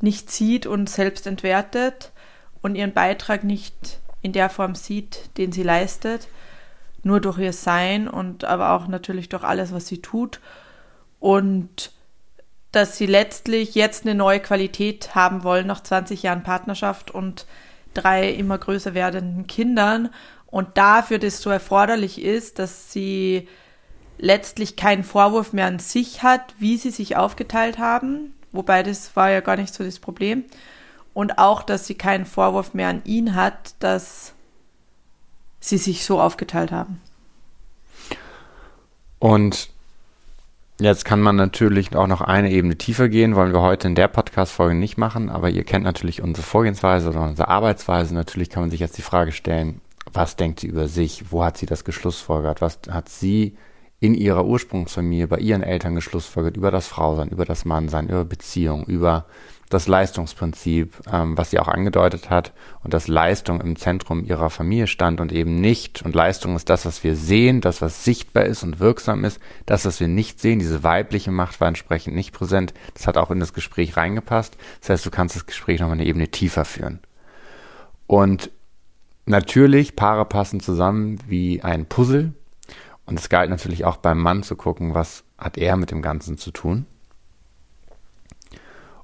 nicht 0.00 0.30
sieht 0.30 0.66
und 0.66 0.88
selbst 0.88 1.26
entwertet 1.26 2.12
und 2.62 2.74
ihren 2.74 2.92
Beitrag 2.92 3.44
nicht 3.44 4.00
in 4.22 4.32
der 4.32 4.50
Form 4.50 4.74
sieht, 4.74 5.30
den 5.38 5.52
sie 5.52 5.62
leistet, 5.62 6.28
nur 7.02 7.20
durch 7.20 7.38
ihr 7.38 7.52
Sein 7.52 8.08
und 8.08 8.44
aber 8.44 8.72
auch 8.72 8.88
natürlich 8.88 9.28
durch 9.28 9.44
alles, 9.44 9.72
was 9.72 9.86
sie 9.86 10.02
tut. 10.02 10.40
Und 11.20 11.92
dass 12.72 12.98
sie 12.98 13.06
letztlich 13.06 13.74
jetzt 13.74 14.04
eine 14.04 14.14
neue 14.14 14.40
Qualität 14.40 15.14
haben 15.14 15.44
wollen 15.44 15.66
nach 15.66 15.82
20 15.82 16.22
Jahren 16.22 16.42
Partnerschaft 16.42 17.10
und 17.10 17.46
drei 17.94 18.28
immer 18.30 18.58
größer 18.58 18.92
werdenden 18.92 19.46
Kindern 19.46 20.10
und 20.46 20.76
dafür 20.76 21.18
das 21.18 21.40
so 21.40 21.50
erforderlich 21.50 22.22
ist, 22.22 22.58
dass 22.58 22.92
sie 22.92 23.48
letztlich 24.18 24.76
keinen 24.76 25.04
Vorwurf 25.04 25.52
mehr 25.52 25.66
an 25.66 25.78
sich 25.78 26.22
hat, 26.22 26.54
wie 26.58 26.76
sie 26.76 26.90
sich 26.90 27.16
aufgeteilt 27.16 27.78
haben, 27.78 28.34
Wobei 28.56 28.82
das 28.82 29.14
war 29.14 29.30
ja 29.30 29.40
gar 29.40 29.56
nicht 29.56 29.72
so 29.72 29.84
das 29.84 29.98
Problem. 29.98 30.44
Und 31.14 31.38
auch, 31.38 31.62
dass 31.62 31.86
sie 31.86 31.94
keinen 31.94 32.26
Vorwurf 32.26 32.74
mehr 32.74 32.88
an 32.88 33.02
ihn 33.04 33.34
hat, 33.34 33.74
dass 33.78 34.34
sie 35.60 35.78
sich 35.78 36.04
so 36.04 36.20
aufgeteilt 36.20 36.72
haben. 36.72 37.00
Und 39.18 39.70
Jetzt 40.78 41.06
kann 41.06 41.22
man 41.22 41.36
natürlich 41.36 41.96
auch 41.96 42.06
noch 42.06 42.20
eine 42.20 42.50
Ebene 42.50 42.76
tiefer 42.76 43.08
gehen, 43.08 43.34
wollen 43.34 43.54
wir 43.54 43.62
heute 43.62 43.88
in 43.88 43.94
der 43.94 44.08
Podcast-Folge 44.08 44.74
nicht 44.74 44.98
machen, 44.98 45.30
aber 45.30 45.48
ihr 45.48 45.64
kennt 45.64 45.84
natürlich 45.84 46.20
unsere 46.20 46.46
Vorgehensweise 46.46 47.08
oder 47.08 47.22
unsere 47.22 47.48
Arbeitsweise. 47.48 48.12
Natürlich 48.12 48.50
kann 48.50 48.64
man 48.64 48.70
sich 48.70 48.80
jetzt 48.80 48.98
die 48.98 49.02
Frage 49.02 49.32
stellen, 49.32 49.80
was 50.12 50.36
denkt 50.36 50.60
sie 50.60 50.66
über 50.66 50.86
sich? 50.86 51.32
Wo 51.32 51.42
hat 51.42 51.56
sie 51.56 51.64
das 51.64 51.84
geschlussfolgert? 51.84 52.60
Was 52.60 52.80
hat 52.90 53.08
sie 53.08 53.56
in 53.98 54.14
ihrer 54.14 54.44
Ursprungsfamilie 54.44 55.26
bei 55.26 55.38
ihren 55.38 55.62
Eltern 55.62 55.94
geschlussfolgert 55.94 56.56
über 56.56 56.70
das 56.70 56.86
Frausein, 56.86 57.28
über 57.28 57.44
das 57.44 57.64
Mannsein, 57.64 58.08
über 58.08 58.24
Beziehung, 58.24 58.84
über 58.84 59.26
das 59.68 59.88
Leistungsprinzip, 59.88 60.94
ähm, 61.12 61.36
was 61.36 61.50
sie 61.50 61.58
auch 61.58 61.66
angedeutet 61.66 62.30
hat, 62.30 62.52
und 62.84 62.94
dass 62.94 63.08
Leistung 63.08 63.60
im 63.60 63.76
Zentrum 63.76 64.24
ihrer 64.24 64.50
Familie 64.50 64.86
stand 64.86 65.20
und 65.20 65.32
eben 65.32 65.56
nicht. 65.56 66.02
Und 66.02 66.14
Leistung 66.14 66.54
ist 66.54 66.70
das, 66.70 66.86
was 66.86 67.02
wir 67.02 67.16
sehen, 67.16 67.60
das, 67.60 67.82
was 67.82 68.04
sichtbar 68.04 68.44
ist 68.44 68.62
und 68.62 68.78
wirksam 68.78 69.24
ist. 69.24 69.40
Das, 69.64 69.84
was 69.84 69.98
wir 69.98 70.08
nicht 70.08 70.40
sehen, 70.40 70.60
diese 70.60 70.84
weibliche 70.84 71.32
Macht 71.32 71.60
war 71.60 71.68
entsprechend 71.68 72.14
nicht 72.14 72.32
präsent. 72.32 72.74
Das 72.94 73.06
hat 73.06 73.16
auch 73.16 73.30
in 73.30 73.40
das 73.40 73.54
Gespräch 73.54 73.96
reingepasst. 73.96 74.56
Das 74.80 74.90
heißt, 74.90 75.06
du 75.06 75.10
kannst 75.10 75.34
das 75.34 75.46
Gespräch 75.46 75.80
nochmal 75.80 75.96
eine 75.96 76.06
Ebene 76.06 76.28
tiefer 76.28 76.64
führen. 76.64 77.00
Und 78.06 78.52
natürlich, 79.24 79.96
Paare 79.96 80.26
passen 80.26 80.60
zusammen 80.60 81.18
wie 81.26 81.62
ein 81.62 81.86
Puzzle. 81.86 82.34
Und 83.06 83.18
es 83.18 83.28
galt 83.28 83.50
natürlich 83.50 83.84
auch 83.84 83.96
beim 83.96 84.20
Mann 84.20 84.42
zu 84.42 84.56
gucken, 84.56 84.94
was 84.94 85.24
hat 85.38 85.56
er 85.56 85.76
mit 85.76 85.90
dem 85.90 86.02
Ganzen 86.02 86.38
zu 86.38 86.50
tun. 86.50 86.86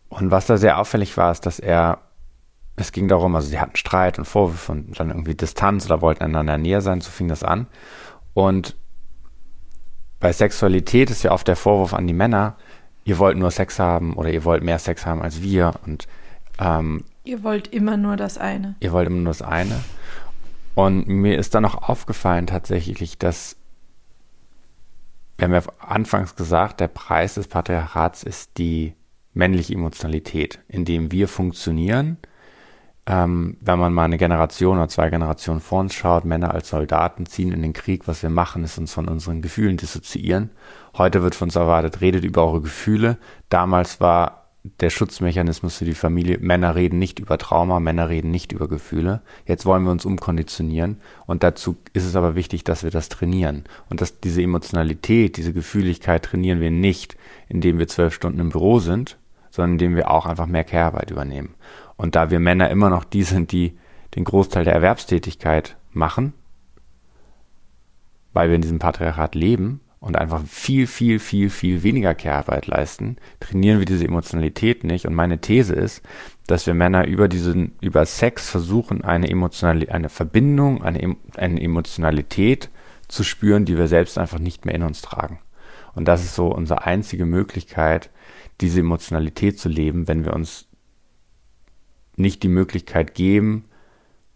Und 0.08 0.30
was 0.30 0.46
da 0.46 0.56
sehr 0.56 0.78
auffällig 0.78 1.16
war, 1.16 1.30
ist, 1.30 1.46
dass 1.46 1.58
er, 1.58 2.00
es 2.76 2.92
ging 2.92 3.08
darum, 3.08 3.34
also 3.34 3.48
sie 3.48 3.60
hatten 3.60 3.76
Streit 3.76 4.18
und 4.18 4.24
Vorwürfe 4.26 4.72
und 4.72 4.98
dann 4.98 5.08
irgendwie 5.08 5.34
Distanz 5.34 5.86
oder 5.86 6.02
wollten 6.02 6.24
einander 6.24 6.58
näher 6.58 6.80
sein, 6.80 7.00
so 7.00 7.10
fing 7.10 7.28
das 7.28 7.42
an. 7.42 7.66
Und 8.34 8.76
bei 10.20 10.32
Sexualität 10.32 11.10
ist 11.10 11.22
ja 11.22 11.32
oft 11.32 11.48
der 11.48 11.56
Vorwurf 11.56 11.94
an 11.94 12.06
die 12.06 12.12
Männer, 12.12 12.56
ihr 13.04 13.18
wollt 13.18 13.36
nur 13.36 13.50
Sex 13.50 13.78
haben 13.78 14.14
oder 14.14 14.30
ihr 14.30 14.44
wollt 14.44 14.62
mehr 14.62 14.78
Sex 14.78 15.06
haben 15.06 15.22
als 15.22 15.42
wir 15.42 15.74
und 15.84 16.06
ähm, 16.58 17.04
ihr 17.24 17.42
wollt 17.42 17.68
immer 17.68 17.96
nur 17.96 18.16
das 18.16 18.38
eine. 18.38 18.76
Ihr 18.80 18.92
wollt 18.92 19.06
immer 19.06 19.16
nur 19.16 19.30
das 19.30 19.42
eine. 19.42 19.80
Und 20.74 21.08
mir 21.08 21.38
ist 21.38 21.54
dann 21.54 21.62
noch 21.62 21.88
aufgefallen 21.88 22.46
tatsächlich, 22.46 23.18
dass 23.18 23.56
wir 25.42 25.56
haben 25.56 25.64
ja 25.64 25.72
anfangs 25.88 26.36
gesagt, 26.36 26.78
der 26.78 26.88
Preis 26.88 27.34
des 27.34 27.48
Patriarchats 27.48 28.22
ist 28.22 28.58
die 28.58 28.94
männliche 29.34 29.74
Emotionalität, 29.74 30.60
in 30.68 30.84
dem 30.84 31.10
wir 31.10 31.26
funktionieren. 31.26 32.18
Ähm, 33.06 33.56
wenn 33.60 33.80
man 33.80 33.92
mal 33.92 34.04
eine 34.04 34.18
Generation 34.18 34.76
oder 34.76 34.88
zwei 34.88 35.10
Generationen 35.10 35.60
vor 35.60 35.80
uns 35.80 35.94
schaut, 35.94 36.24
Männer 36.24 36.54
als 36.54 36.68
Soldaten 36.68 37.26
ziehen 37.26 37.50
in 37.50 37.62
den 37.62 37.72
Krieg, 37.72 38.06
was 38.06 38.22
wir 38.22 38.30
machen, 38.30 38.62
ist 38.62 38.78
uns 38.78 38.92
von 38.92 39.08
unseren 39.08 39.42
Gefühlen 39.42 39.76
dissoziieren. 39.76 40.50
Heute 40.96 41.22
wird 41.22 41.34
von 41.34 41.46
uns 41.46 41.56
erwartet, 41.56 42.00
redet 42.00 42.22
über 42.22 42.46
eure 42.46 42.60
Gefühle. 42.60 43.18
Damals 43.48 44.00
war 44.00 44.41
der 44.64 44.90
Schutzmechanismus 44.90 45.78
für 45.78 45.84
die 45.84 45.94
Familie, 45.94 46.38
Männer 46.38 46.76
reden 46.76 46.98
nicht 46.98 47.18
über 47.18 47.36
Trauma, 47.36 47.80
Männer 47.80 48.08
reden 48.08 48.30
nicht 48.30 48.52
über 48.52 48.68
Gefühle. 48.68 49.22
Jetzt 49.44 49.66
wollen 49.66 49.82
wir 49.82 49.90
uns 49.90 50.04
umkonditionieren 50.04 51.00
und 51.26 51.42
dazu 51.42 51.76
ist 51.92 52.04
es 52.04 52.14
aber 52.14 52.36
wichtig, 52.36 52.62
dass 52.62 52.84
wir 52.84 52.90
das 52.90 53.08
trainieren. 53.08 53.64
Und 53.90 54.00
dass 54.00 54.20
diese 54.20 54.42
Emotionalität, 54.42 55.36
diese 55.36 55.52
Gefühligkeit 55.52 56.24
trainieren 56.24 56.60
wir 56.60 56.70
nicht, 56.70 57.16
indem 57.48 57.78
wir 57.78 57.88
zwölf 57.88 58.14
Stunden 58.14 58.38
im 58.38 58.50
Büro 58.50 58.78
sind, 58.78 59.18
sondern 59.50 59.72
indem 59.72 59.96
wir 59.96 60.10
auch 60.10 60.26
einfach 60.26 60.46
mehr 60.46 60.64
Care-Arbeit 60.64 61.10
übernehmen. 61.10 61.54
Und 61.96 62.14
da 62.14 62.30
wir 62.30 62.38
Männer 62.38 62.70
immer 62.70 62.88
noch 62.88 63.04
die 63.04 63.24
sind, 63.24 63.50
die 63.50 63.76
den 64.14 64.24
Großteil 64.24 64.64
der 64.64 64.74
Erwerbstätigkeit 64.74 65.76
machen, 65.90 66.34
weil 68.32 68.48
wir 68.48 68.56
in 68.56 68.62
diesem 68.62 68.78
Patriarchat 68.78 69.34
leben 69.34 69.80
und 70.02 70.16
einfach 70.16 70.44
viel, 70.46 70.88
viel, 70.88 71.20
viel, 71.20 71.48
viel 71.48 71.84
weniger 71.84 72.12
Care-Arbeit 72.12 72.66
leisten, 72.66 73.18
trainieren 73.38 73.78
wir 73.78 73.86
diese 73.86 74.04
Emotionalität 74.04 74.82
nicht. 74.82 75.06
Und 75.06 75.14
meine 75.14 75.40
These 75.40 75.74
ist, 75.74 76.02
dass 76.48 76.66
wir 76.66 76.74
Männer 76.74 77.06
über 77.06 77.28
diesen, 77.28 77.76
über 77.80 78.04
Sex 78.04 78.50
versuchen, 78.50 79.04
eine 79.04 79.30
emotionale, 79.30 79.92
eine 79.92 80.08
Verbindung, 80.08 80.82
eine, 80.82 81.16
eine 81.36 81.62
Emotionalität 81.62 82.68
zu 83.06 83.22
spüren, 83.22 83.64
die 83.64 83.78
wir 83.78 83.86
selbst 83.86 84.18
einfach 84.18 84.40
nicht 84.40 84.66
mehr 84.66 84.74
in 84.74 84.82
uns 84.82 85.02
tragen. 85.02 85.38
Und 85.94 86.08
das 86.08 86.24
ist 86.24 86.34
so 86.34 86.48
unsere 86.48 86.82
einzige 86.82 87.24
Möglichkeit, 87.24 88.10
diese 88.60 88.80
Emotionalität 88.80 89.60
zu 89.60 89.68
leben, 89.68 90.08
wenn 90.08 90.24
wir 90.24 90.34
uns 90.34 90.66
nicht 92.16 92.42
die 92.42 92.48
Möglichkeit 92.48 93.14
geben 93.14 93.66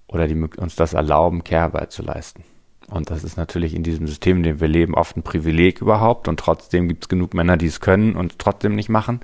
oder 0.06 0.28
die, 0.28 0.36
uns 0.36 0.76
das 0.76 0.92
erlauben, 0.92 1.42
Kehrarbeit 1.42 1.90
zu 1.90 2.02
leisten. 2.02 2.44
Und 2.88 3.10
das 3.10 3.24
ist 3.24 3.36
natürlich 3.36 3.74
in 3.74 3.82
diesem 3.82 4.06
System, 4.06 4.38
in 4.38 4.42
dem 4.44 4.60
wir 4.60 4.68
leben, 4.68 4.94
oft 4.94 5.16
ein 5.16 5.22
Privileg 5.22 5.80
überhaupt. 5.80 6.28
Und 6.28 6.38
trotzdem 6.38 6.88
gibt 6.88 7.04
es 7.04 7.08
genug 7.08 7.34
Männer, 7.34 7.56
die 7.56 7.66
es 7.66 7.80
können 7.80 8.14
und 8.14 8.38
trotzdem 8.38 8.76
nicht 8.76 8.88
machen. 8.88 9.20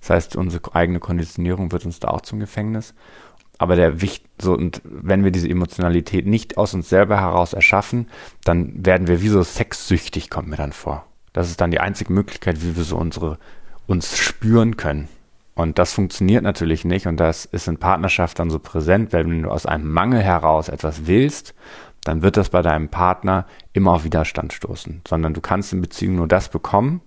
Das 0.00 0.10
heißt, 0.10 0.36
unsere 0.36 0.74
eigene 0.74 1.00
Konditionierung 1.00 1.72
wird 1.72 1.86
uns 1.86 1.98
da 1.98 2.08
auch 2.08 2.20
zum 2.20 2.40
Gefängnis. 2.40 2.94
Aber 3.58 3.74
der 3.74 4.02
Wicht, 4.02 4.24
so, 4.40 4.52
und 4.52 4.82
wenn 4.84 5.24
wir 5.24 5.30
diese 5.30 5.48
Emotionalität 5.48 6.26
nicht 6.26 6.58
aus 6.58 6.74
uns 6.74 6.90
selber 6.90 7.18
heraus 7.18 7.54
erschaffen, 7.54 8.08
dann 8.44 8.84
werden 8.84 9.06
wir 9.06 9.22
wie 9.22 9.28
so 9.28 9.42
sexsüchtig, 9.42 10.28
kommt 10.28 10.48
mir 10.48 10.56
dann 10.56 10.72
vor. 10.72 11.06
Das 11.32 11.48
ist 11.48 11.60
dann 11.60 11.70
die 11.70 11.80
einzige 11.80 12.12
Möglichkeit, 12.12 12.62
wie 12.62 12.76
wir 12.76 12.84
so 12.84 12.98
unsere 12.98 13.38
uns 13.86 14.18
spüren 14.18 14.76
können. 14.76 15.08
Und 15.54 15.78
das 15.78 15.94
funktioniert 15.94 16.42
natürlich 16.42 16.84
nicht 16.84 17.06
und 17.06 17.18
das 17.18 17.46
ist 17.46 17.66
in 17.66 17.78
Partnerschaft 17.78 18.38
dann 18.38 18.50
so 18.50 18.58
präsent, 18.58 19.14
weil 19.14 19.24
wenn 19.24 19.42
du 19.42 19.50
aus 19.50 19.64
einem 19.64 19.90
Mangel 19.90 20.20
heraus 20.20 20.68
etwas 20.68 21.06
willst, 21.06 21.54
dann 22.06 22.22
wird 22.22 22.36
das 22.36 22.50
bei 22.50 22.62
deinem 22.62 22.88
Partner 22.88 23.46
immer 23.72 23.92
auf 23.92 24.04
Widerstand 24.04 24.52
stoßen, 24.52 25.02
sondern 25.06 25.34
du 25.34 25.40
kannst 25.40 25.72
in 25.72 25.80
Beziehung 25.80 26.16
nur 26.16 26.28
das 26.28 26.48
bekommen, 26.48 27.00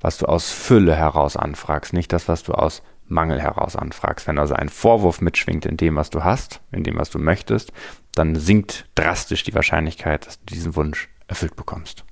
was 0.00 0.18
du 0.18 0.26
aus 0.26 0.50
Fülle 0.50 0.94
heraus 0.94 1.36
anfragst, 1.36 1.92
nicht 1.92 2.12
das, 2.12 2.28
was 2.28 2.44
du 2.44 2.52
aus 2.52 2.82
Mangel 3.06 3.40
heraus 3.40 3.74
anfragst. 3.76 4.26
Wenn 4.26 4.38
also 4.38 4.54
ein 4.54 4.68
Vorwurf 4.68 5.20
mitschwingt 5.20 5.66
in 5.66 5.76
dem, 5.76 5.96
was 5.96 6.10
du 6.10 6.22
hast, 6.22 6.60
in 6.70 6.84
dem, 6.84 6.98
was 6.98 7.10
du 7.10 7.18
möchtest, 7.18 7.72
dann 8.14 8.36
sinkt 8.36 8.86
drastisch 8.94 9.42
die 9.42 9.54
Wahrscheinlichkeit, 9.54 10.26
dass 10.26 10.38
du 10.38 10.46
diesen 10.46 10.76
Wunsch 10.76 11.08
erfüllt 11.26 11.56
bekommst. 11.56 12.04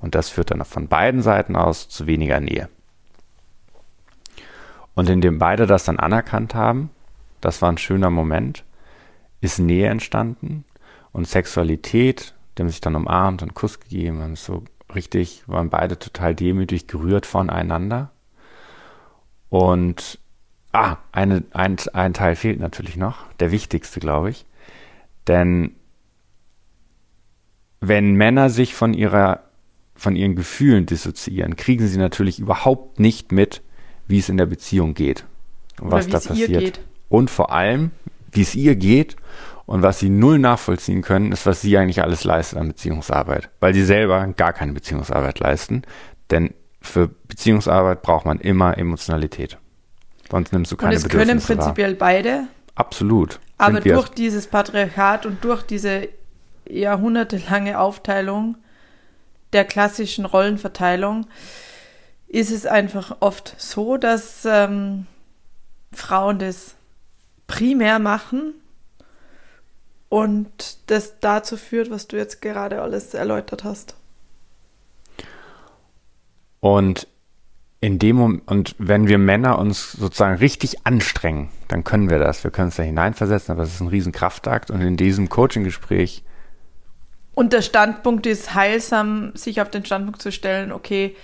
Und 0.00 0.14
das 0.14 0.28
führt 0.28 0.52
dann 0.52 0.64
von 0.64 0.86
beiden 0.86 1.22
Seiten 1.22 1.56
aus 1.56 1.88
zu 1.88 2.06
weniger 2.06 2.38
Nähe. 2.38 2.68
Und 4.94 5.08
indem 5.08 5.38
beide 5.38 5.66
das 5.66 5.84
dann 5.84 5.98
anerkannt 5.98 6.54
haben, 6.54 6.90
das 7.40 7.62
war 7.62 7.70
ein 7.70 7.78
schöner 7.78 8.10
Moment, 8.10 8.64
ist 9.40 9.58
Nähe 9.58 9.88
entstanden 9.88 10.64
und 11.18 11.26
Sexualität, 11.26 12.34
dem 12.58 12.68
sich 12.68 12.80
dann 12.80 12.96
umarmt 12.96 13.42
und 13.42 13.54
Kuss 13.54 13.80
gegeben 13.80 14.20
haben, 14.20 14.36
so 14.36 14.64
richtig, 14.94 15.42
waren 15.46 15.70
beide 15.70 15.98
total 15.98 16.34
demütig 16.34 16.86
gerührt 16.86 17.26
voneinander. 17.26 18.10
Und 19.50 20.18
ah, 20.72 20.96
eine, 21.12 21.44
ein, 21.52 21.76
ein 21.92 22.14
Teil 22.14 22.36
fehlt 22.36 22.60
natürlich 22.60 22.96
noch, 22.96 23.30
der 23.40 23.50
wichtigste, 23.50 24.00
glaube 24.00 24.30
ich. 24.30 24.46
Denn 25.26 25.72
wenn 27.80 28.14
Männer 28.14 28.50
sich 28.50 28.74
von 28.74 28.94
ihrer 28.94 29.44
von 29.94 30.14
ihren 30.14 30.36
Gefühlen 30.36 30.86
dissoziieren, 30.86 31.56
kriegen 31.56 31.88
sie 31.88 31.98
natürlich 31.98 32.38
überhaupt 32.38 33.00
nicht 33.00 33.32
mit, 33.32 33.62
wie 34.06 34.20
es 34.20 34.28
in 34.28 34.36
der 34.36 34.46
Beziehung 34.46 34.94
geht 34.94 35.24
was 35.80 36.08
da 36.08 36.20
passiert. 36.20 36.80
Und 37.08 37.30
vor 37.30 37.52
allem, 37.52 37.90
wie 38.32 38.42
es 38.42 38.54
ihr 38.54 38.76
geht 38.76 39.16
und 39.68 39.82
was 39.82 39.98
sie 39.98 40.08
null 40.08 40.38
nachvollziehen 40.38 41.02
können, 41.02 41.30
ist, 41.30 41.44
was 41.44 41.60
sie 41.60 41.76
eigentlich 41.76 42.02
alles 42.02 42.24
leistet 42.24 42.58
an 42.58 42.68
Beziehungsarbeit, 42.68 43.50
weil 43.60 43.74
sie 43.74 43.84
selber 43.84 44.26
gar 44.28 44.54
keine 44.54 44.72
Beziehungsarbeit 44.72 45.40
leisten. 45.40 45.82
Denn 46.30 46.54
für 46.80 47.08
Beziehungsarbeit 47.08 48.00
braucht 48.00 48.24
man 48.24 48.40
immer 48.40 48.78
Emotionalität. 48.78 49.58
Sonst 50.30 50.54
nimmst 50.54 50.72
du 50.72 50.76
keine 50.76 50.96
Und 50.96 50.96
es 50.96 51.08
können 51.10 51.38
prinzipiell 51.38 51.90
wahr. 51.90 51.98
beide. 51.98 52.44
Absolut. 52.76 53.40
Aber 53.58 53.80
durch 53.80 54.08
dieses 54.08 54.46
Patriarchat 54.46 55.26
und 55.26 55.44
durch 55.44 55.62
diese 55.64 56.08
jahrhundertelange 56.66 57.78
Aufteilung 57.78 58.56
der 59.52 59.66
klassischen 59.66 60.24
Rollenverteilung 60.24 61.26
ist 62.26 62.52
es 62.52 62.64
einfach 62.64 63.18
oft 63.20 63.54
so, 63.58 63.98
dass 63.98 64.46
ähm, 64.46 65.04
Frauen 65.92 66.38
das 66.38 66.74
primär 67.46 67.98
machen 67.98 68.54
und 70.08 70.78
das 70.90 71.20
dazu 71.20 71.56
führt, 71.56 71.90
was 71.90 72.08
du 72.08 72.16
jetzt 72.16 72.40
gerade 72.40 72.82
alles 72.82 73.14
erläutert 73.14 73.64
hast. 73.64 73.94
Und 76.60 77.06
in 77.80 77.98
dem 77.98 78.16
Moment, 78.16 78.48
und 78.48 78.74
wenn 78.78 79.06
wir 79.06 79.18
Männer 79.18 79.58
uns 79.58 79.92
sozusagen 79.92 80.36
richtig 80.38 80.84
anstrengen, 80.84 81.50
dann 81.68 81.84
können 81.84 82.10
wir 82.10 82.18
das. 82.18 82.42
Wir 82.42 82.50
können 82.50 82.68
es 82.68 82.76
da 82.76 82.82
hineinversetzen, 82.82 83.52
aber 83.52 83.62
es 83.62 83.74
ist 83.74 83.80
ein 83.80 83.88
Riesenkraftakt. 83.88 84.70
Und 84.70 84.80
in 84.80 84.96
diesem 84.96 85.28
Coaching-Gespräch 85.28 86.24
und 87.38 87.52
der 87.52 87.62
Standpunkt 87.62 88.26
ist 88.26 88.56
heilsam, 88.56 89.30
sich 89.36 89.60
auf 89.60 89.70
den 89.70 89.84
Standpunkt 89.84 90.20
zu 90.20 90.32
stellen, 90.32 90.72
okay, 90.72 91.14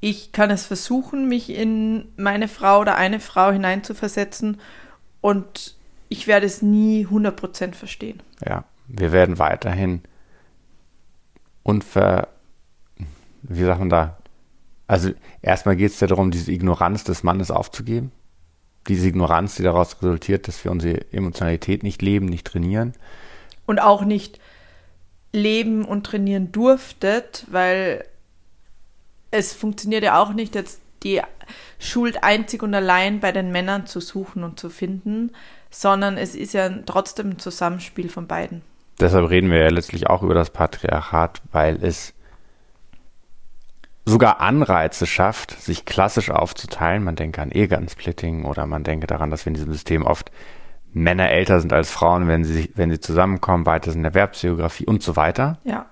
ich 0.00 0.32
kann 0.32 0.50
es 0.50 0.66
versuchen, 0.66 1.28
mich 1.28 1.50
in 1.50 2.08
meine 2.16 2.48
Frau 2.48 2.80
oder 2.80 2.96
eine 2.96 3.20
Frau 3.20 3.52
hineinzuversetzen 3.52 4.60
und 5.20 5.76
ich 6.12 6.26
werde 6.26 6.44
es 6.44 6.60
nie 6.60 7.06
100% 7.06 7.74
verstehen. 7.74 8.20
Ja, 8.46 8.64
wir 8.86 9.12
werden 9.12 9.38
weiterhin 9.38 10.02
unver, 11.62 12.28
wie 13.42 13.64
sagt 13.64 13.78
man 13.78 13.88
da, 13.88 14.18
Also 14.86 15.12
erstmal 15.40 15.74
geht 15.76 15.92
es 15.92 16.00
ja 16.00 16.06
darum, 16.06 16.30
diese 16.30 16.52
Ignoranz 16.52 17.04
des 17.04 17.22
Mannes 17.22 17.50
aufzugeben. 17.50 18.12
Diese 18.88 19.08
Ignoranz, 19.08 19.54
die 19.54 19.62
daraus 19.62 20.02
resultiert, 20.02 20.48
dass 20.48 20.62
wir 20.64 20.70
unsere 20.70 21.10
Emotionalität 21.12 21.82
nicht 21.82 22.02
leben, 22.02 22.26
nicht 22.26 22.46
trainieren. 22.46 22.92
Und 23.64 23.80
auch 23.80 24.04
nicht 24.04 24.38
leben 25.32 25.82
und 25.86 26.04
trainieren 26.04 26.52
durftet, 26.52 27.46
weil 27.50 28.04
es 29.30 29.54
funktioniert 29.54 30.04
ja 30.04 30.22
auch 30.22 30.34
nicht, 30.34 30.54
jetzt 30.54 30.82
die 31.04 31.22
Schuld 31.78 32.22
einzig 32.22 32.62
und 32.62 32.74
allein 32.74 33.20
bei 33.20 33.32
den 33.32 33.50
Männern 33.50 33.86
zu 33.86 34.00
suchen 34.00 34.44
und 34.44 34.60
zu 34.60 34.68
finden, 34.68 35.30
sondern 35.72 36.16
es 36.18 36.36
ist 36.36 36.52
ja 36.52 36.68
trotzdem 36.86 37.30
ein 37.30 37.38
Zusammenspiel 37.38 38.08
von 38.08 38.28
beiden. 38.28 38.62
Deshalb 39.00 39.30
reden 39.30 39.50
wir 39.50 39.58
ja 39.58 39.70
letztlich 39.70 40.06
auch 40.06 40.22
über 40.22 40.34
das 40.34 40.50
Patriarchat, 40.50 41.40
weil 41.50 41.82
es 41.82 42.14
sogar 44.04 44.40
Anreize 44.40 45.06
schafft, 45.06 45.50
sich 45.60 45.84
klassisch 45.84 46.30
aufzuteilen. 46.30 47.02
Man 47.02 47.16
denke 47.16 47.40
an 47.40 47.50
Ehegattensplitting 47.50 48.44
oder 48.44 48.66
man 48.66 48.84
denke 48.84 49.06
daran, 49.06 49.30
dass 49.30 49.44
wir 49.46 49.50
in 49.50 49.54
diesem 49.54 49.72
System 49.72 50.04
oft 50.04 50.30
Männer 50.92 51.30
älter 51.30 51.60
sind 51.60 51.72
als 51.72 51.90
Frauen, 51.90 52.28
wenn 52.28 52.44
sie, 52.44 52.70
wenn 52.74 52.90
sie 52.90 53.00
zusammenkommen, 53.00 53.64
weiter 53.64 53.92
in 53.92 54.02
der 54.02 54.10
Erwerbsbiografie 54.10 54.86
und 54.86 55.02
so 55.02 55.16
weiter. 55.16 55.58
Ja. 55.64 55.86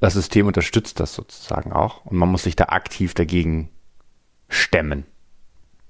Das 0.00 0.14
System 0.14 0.46
unterstützt 0.46 0.98
das 0.98 1.14
sozusagen 1.14 1.72
auch 1.72 2.06
und 2.06 2.16
man 2.16 2.30
muss 2.30 2.44
sich 2.44 2.56
da 2.56 2.66
aktiv 2.66 3.12
dagegen 3.12 3.68
stemmen. 4.48 5.04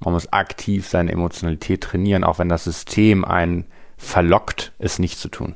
Man 0.05 0.15
muss 0.15 0.33
aktiv 0.33 0.89
seine 0.89 1.13
Emotionalität 1.13 1.83
trainieren, 1.83 2.25
auch 2.25 2.39
wenn 2.39 2.49
das 2.49 2.65
System 2.65 3.25
einen 3.25 3.67
verlockt, 3.97 4.73
es 4.79 4.99
nicht 4.99 5.19
zu 5.19 5.29
tun. 5.29 5.55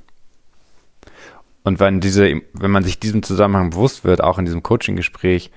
Und 1.65 1.81
wenn 1.81 2.01
diese, 2.01 2.43
wenn 2.53 2.71
man 2.71 2.85
sich 2.85 3.01
diesem 3.01 3.25
Zusammenhang 3.25 3.71
bewusst 3.71 4.05
wird, 4.05 4.23
auch 4.23 4.39
in 4.39 4.45
diesem 4.45 4.63
Coaching-Gespräch, 4.63 5.51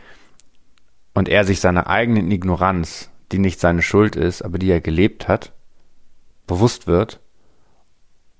und 1.14 1.30
er 1.30 1.44
sich 1.44 1.60
seiner 1.60 1.88
eigenen 1.88 2.32
Ignoranz, 2.32 3.12
die 3.32 3.40
nicht 3.40 3.60
seine 3.60 3.82
Schuld 3.82 4.16
ist, 4.16 4.42
aber 4.42 4.58
die 4.58 4.72
er 4.72 4.82
gelebt 4.82 5.28
hat, 5.28 5.54
bewusst 6.48 6.88
wird, 6.88 7.20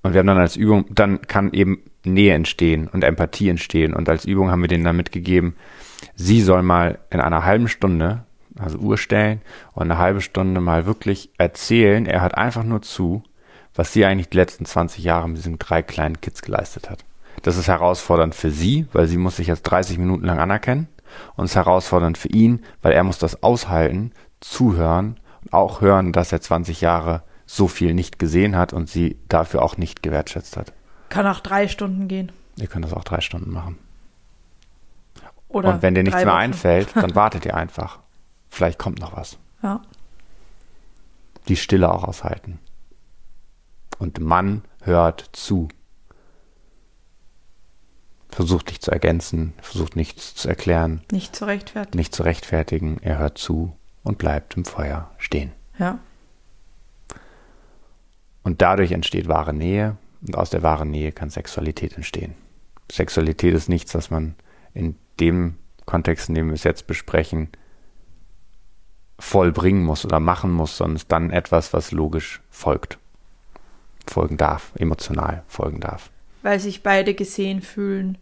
und 0.02 0.14
wir 0.14 0.20
haben 0.20 0.26
dann 0.26 0.38
als 0.38 0.56
Übung, 0.56 0.86
dann 0.90 1.22
kann 1.22 1.52
eben 1.52 1.82
Nähe 2.04 2.34
entstehen 2.34 2.88
und 2.88 3.04
Empathie 3.04 3.50
entstehen. 3.50 3.92
Und 3.92 4.08
als 4.08 4.24
Übung 4.24 4.50
haben 4.50 4.62
wir 4.62 4.68
denen 4.68 4.84
dann 4.84 4.96
mitgegeben, 4.96 5.56
sie 6.14 6.40
soll 6.40 6.62
mal 6.62 6.98
in 7.10 7.20
einer 7.20 7.44
halben 7.44 7.68
Stunde, 7.68 8.24
also 8.58 8.78
Uhr 8.78 8.98
stellen 8.98 9.40
und 9.72 9.84
eine 9.84 9.98
halbe 9.98 10.20
Stunde 10.20 10.60
mal 10.60 10.86
wirklich 10.86 11.30
erzählen, 11.38 12.06
er 12.06 12.22
hört 12.22 12.36
einfach 12.36 12.64
nur 12.64 12.82
zu, 12.82 13.22
was 13.74 13.92
sie 13.92 14.04
eigentlich 14.04 14.28
die 14.28 14.36
letzten 14.36 14.64
20 14.64 15.04
Jahre 15.04 15.28
mit 15.28 15.38
diesen 15.38 15.58
drei 15.58 15.82
kleinen 15.82 16.20
Kids 16.20 16.42
geleistet 16.42 16.90
hat. 16.90 17.04
Das 17.42 17.56
ist 17.56 17.68
herausfordernd 17.68 18.34
für 18.34 18.50
sie, 18.50 18.86
weil 18.92 19.06
sie 19.06 19.16
muss 19.16 19.36
sich 19.36 19.46
jetzt 19.46 19.62
30 19.62 19.98
Minuten 19.98 20.24
lang 20.24 20.38
anerkennen. 20.38 20.88
Und 21.36 21.46
es 21.46 21.52
ist 21.52 21.56
herausfordernd 21.56 22.18
für 22.18 22.28
ihn, 22.28 22.62
weil 22.82 22.92
er 22.92 23.04
muss 23.04 23.18
das 23.18 23.42
aushalten, 23.42 24.12
zuhören 24.40 25.18
und 25.42 25.52
auch 25.52 25.80
hören, 25.80 26.12
dass 26.12 26.32
er 26.32 26.40
20 26.40 26.80
Jahre 26.80 27.22
so 27.46 27.66
viel 27.66 27.94
nicht 27.94 28.18
gesehen 28.18 28.56
hat 28.56 28.72
und 28.72 28.88
sie 28.88 29.18
dafür 29.28 29.62
auch 29.62 29.76
nicht 29.76 30.02
gewertschätzt 30.02 30.56
hat. 30.56 30.72
Kann 31.08 31.26
auch 31.26 31.40
drei 31.40 31.66
Stunden 31.66 32.06
gehen. 32.06 32.30
Ihr 32.56 32.68
könnt 32.68 32.84
das 32.84 32.92
auch 32.92 33.04
drei 33.04 33.20
Stunden 33.20 33.50
machen. 33.50 33.78
Oder 35.48 35.74
und 35.74 35.82
wenn 35.82 35.94
dir 35.94 36.04
nichts 36.04 36.24
mehr 36.24 36.34
einfällt, 36.34 36.94
dann 36.94 37.14
wartet 37.16 37.44
ihr 37.44 37.56
einfach. 37.56 37.98
Vielleicht 38.50 38.78
kommt 38.78 39.00
noch 39.00 39.16
was. 39.16 39.38
Ja. 39.62 39.82
Die 41.48 41.56
Stille 41.56 41.92
auch 41.92 42.04
aushalten. 42.04 42.58
Und 43.98 44.20
Mann 44.20 44.62
hört 44.82 45.30
zu 45.32 45.68
versucht 48.28 48.68
nicht 48.68 48.82
zu 48.82 48.90
ergänzen, 48.90 49.54
versucht 49.60 49.96
nichts 49.96 50.34
zu 50.34 50.48
erklären, 50.48 51.02
nicht 51.10 51.34
zu 51.34 51.46
rechtfertigen. 51.46 51.98
nicht 51.98 52.14
zu 52.14 52.22
rechtfertigen. 52.22 52.98
Er 53.02 53.18
hört 53.18 53.38
zu 53.38 53.76
und 54.02 54.18
bleibt 54.18 54.56
im 54.56 54.64
Feuer 54.64 55.10
stehen. 55.18 55.52
Ja. 55.78 55.98
Und 58.42 58.62
dadurch 58.62 58.92
entsteht 58.92 59.28
wahre 59.28 59.52
Nähe 59.52 59.96
und 60.26 60.36
aus 60.36 60.50
der 60.50 60.62
wahren 60.62 60.90
Nähe 60.90 61.12
kann 61.12 61.30
Sexualität 61.30 61.96
entstehen. 61.96 62.34
Sexualität 62.90 63.54
ist 63.54 63.68
nichts, 63.68 63.94
was 63.94 64.10
man 64.10 64.34
in 64.74 64.96
dem 65.18 65.56
Kontext, 65.86 66.28
in 66.28 66.34
dem 66.34 66.46
wir 66.48 66.54
es 66.54 66.64
jetzt 66.64 66.86
besprechen, 66.86 67.48
vollbringen 69.20 69.84
muss 69.84 70.04
oder 70.04 70.18
machen 70.18 70.50
muss, 70.50 70.76
sondern 70.76 71.04
dann 71.08 71.30
etwas, 71.30 71.72
was 71.72 71.92
logisch 71.92 72.40
folgt. 72.50 72.98
Folgen 74.06 74.36
darf, 74.36 74.72
emotional 74.76 75.44
folgen 75.46 75.80
darf. 75.80 76.10
Weil 76.42 76.58
sich 76.58 76.82
beide 76.82 77.14
gesehen 77.14 77.60
fühlen 77.60 78.18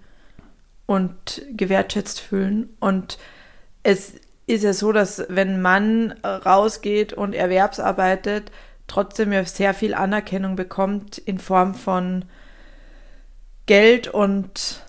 und 0.87 1.43
gewertschätzt 1.51 2.21
fühlen. 2.21 2.69
Und 2.81 3.19
es 3.85 4.15
ist 4.47 4.65
ja 4.65 4.73
so, 4.73 4.93
dass 4.93 5.25
wenn 5.29 5.55
ein 5.55 5.63
Mann 5.63 6.15
rausgeht 6.25 7.13
und 7.13 7.35
erwerbsarbeitet, 7.35 8.51
trotzdem 8.87 9.33
ja 9.33 9.45
sehr 9.45 9.75
viel 9.75 9.95
Anerkennung 9.95 10.57
bekommt 10.57 11.19
in 11.19 11.39
Form 11.39 11.75
von 11.75 12.25
Geld 13.67 14.09
und 14.09 14.83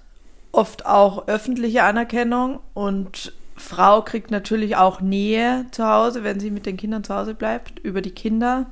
oft 0.52 0.86
auch 0.86 1.28
öffentliche 1.28 1.84
Anerkennung. 1.84 2.62
Und 2.74 3.34
Frau 3.60 4.02
kriegt 4.02 4.32
natürlich 4.32 4.78
auch 4.78 5.02
Nähe 5.02 5.65
zu 5.72 5.86
Hause, 5.86 6.24
wenn 6.24 6.39
sie 6.39 6.50
mit 6.50 6.65
den 6.65 6.78
Kindern 6.78 7.04
zu 7.04 7.13
Hause 7.13 7.34
bleibt, 7.34 7.80
über 7.80 8.02
die 8.02 8.12
Kinder. 8.12 8.67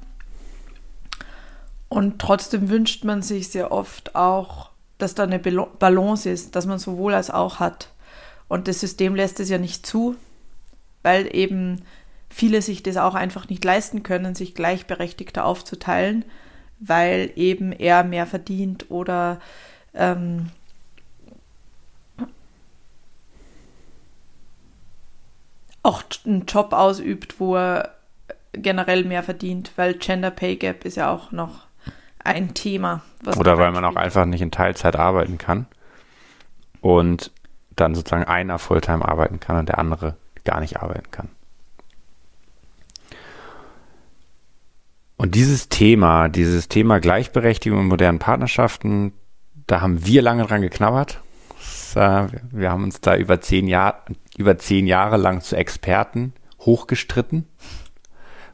Und 1.89 2.19
trotzdem 2.19 2.69
wünscht 2.69 3.03
man 3.03 3.21
sich 3.21 3.49
sehr 3.49 3.71
oft 3.71 4.15
auch, 4.15 4.71
dass 4.97 5.13
da 5.13 5.23
eine 5.23 5.39
Balance 5.39 6.29
ist, 6.29 6.55
dass 6.55 6.65
man 6.65 6.79
sowohl 6.79 7.13
als 7.13 7.29
auch 7.29 7.59
hat. 7.59 7.89
Und 8.47 8.67
das 8.67 8.79
System 8.79 9.13
lässt 9.13 9.39
es 9.39 9.49
ja 9.49 9.57
nicht 9.57 9.85
zu, 9.85 10.15
weil 11.03 11.33
eben 11.35 11.83
viele 12.29 12.61
sich 12.61 12.81
das 12.81 12.97
auch 12.97 13.15
einfach 13.15 13.49
nicht 13.49 13.63
leisten 13.63 14.03
können, 14.03 14.35
sich 14.35 14.55
gleichberechtigter 14.55 15.45
aufzuteilen, 15.45 16.25
weil 16.79 17.31
eben 17.35 17.71
er 17.71 18.03
mehr 18.03 18.25
verdient 18.25 18.89
oder 18.89 19.39
ähm, 19.93 20.49
auch 25.87 26.03
einen 26.25 26.45
Job 26.45 26.73
ausübt, 26.73 27.39
wo 27.39 27.55
er 27.55 27.93
generell 28.51 29.05
mehr 29.05 29.23
verdient, 29.23 29.71
weil 29.77 29.93
Gender 29.93 30.31
Pay 30.31 30.57
Gap 30.57 30.83
ist 30.83 30.97
ja 30.97 31.09
auch 31.09 31.31
noch 31.31 31.65
ein 32.23 32.53
Thema. 32.53 33.01
Oder 33.37 33.57
weil 33.57 33.71
man 33.71 33.85
auch 33.85 33.95
einfach 33.95 34.25
nicht 34.25 34.41
in 34.41 34.51
Teilzeit 34.51 34.97
arbeiten 34.97 35.37
kann 35.37 35.65
und 36.81 37.31
dann 37.75 37.95
sozusagen 37.95 38.25
einer 38.25 38.59
Fulltime 38.59 39.07
arbeiten 39.07 39.39
kann 39.39 39.57
und 39.59 39.69
der 39.69 39.79
andere 39.79 40.17
gar 40.43 40.59
nicht 40.59 40.81
arbeiten 40.81 41.09
kann. 41.09 41.29
Und 45.15 45.35
dieses 45.35 45.69
Thema, 45.69 46.27
dieses 46.27 46.67
Thema 46.67 46.99
Gleichberechtigung 46.99 47.79
in 47.79 47.87
modernen 47.87 48.19
Partnerschaften, 48.19 49.13
da 49.67 49.79
haben 49.81 50.05
wir 50.05 50.21
lange 50.21 50.45
dran 50.45 50.61
geknabbert. 50.61 51.21
Wir 51.93 52.69
haben 52.69 52.83
uns 52.83 53.01
da 53.01 53.15
über 53.15 53.41
zehn, 53.41 53.67
Jahr, 53.67 54.03
über 54.37 54.57
zehn 54.57 54.87
Jahre 54.87 55.17
lang 55.17 55.41
zu 55.41 55.57
Experten 55.57 56.31
hochgestritten, 56.61 57.45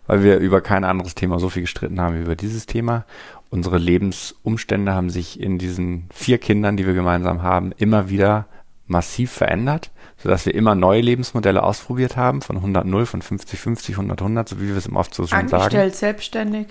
weil 0.07 0.23
wir 0.23 0.37
über 0.39 0.61
kein 0.61 0.83
anderes 0.83 1.13
Thema 1.13 1.39
so 1.39 1.49
viel 1.49 1.63
gestritten 1.63 2.01
haben 2.01 2.15
wie 2.15 2.21
über 2.21 2.35
dieses 2.35 2.65
Thema. 2.65 3.05
Unsere 3.49 3.77
Lebensumstände 3.77 4.93
haben 4.93 5.09
sich 5.09 5.39
in 5.39 5.59
diesen 5.59 6.09
vier 6.11 6.39
Kindern, 6.39 6.77
die 6.77 6.87
wir 6.87 6.93
gemeinsam 6.93 7.43
haben, 7.43 7.71
immer 7.73 8.09
wieder 8.09 8.47
massiv 8.87 9.31
verändert, 9.31 9.91
sodass 10.17 10.45
wir 10.45 10.55
immer 10.55 10.75
neue 10.75 11.01
Lebensmodelle 11.01 11.61
ausprobiert 11.61 12.17
haben, 12.17 12.41
von 12.41 12.57
100 12.57 12.85
0, 12.85 13.05
von 13.05 13.21
50 13.21 13.59
50, 13.59 13.95
100 13.95 14.21
100, 14.21 14.49
so 14.49 14.59
wie 14.59 14.67
wir 14.67 14.77
es 14.77 14.87
im 14.87 14.95
oft 14.95 15.13
so 15.13 15.27
schon 15.27 15.37
Angestellt, 15.37 15.71
sagen. 15.71 15.93
selbstständig. 15.93 16.67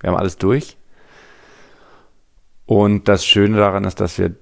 Wir 0.00 0.10
haben 0.10 0.18
alles 0.18 0.36
durch. 0.36 0.76
Und 2.66 3.08
das 3.08 3.24
Schöne 3.26 3.58
daran 3.58 3.84
ist, 3.84 4.00
dass 4.00 4.18
wir 4.18 4.34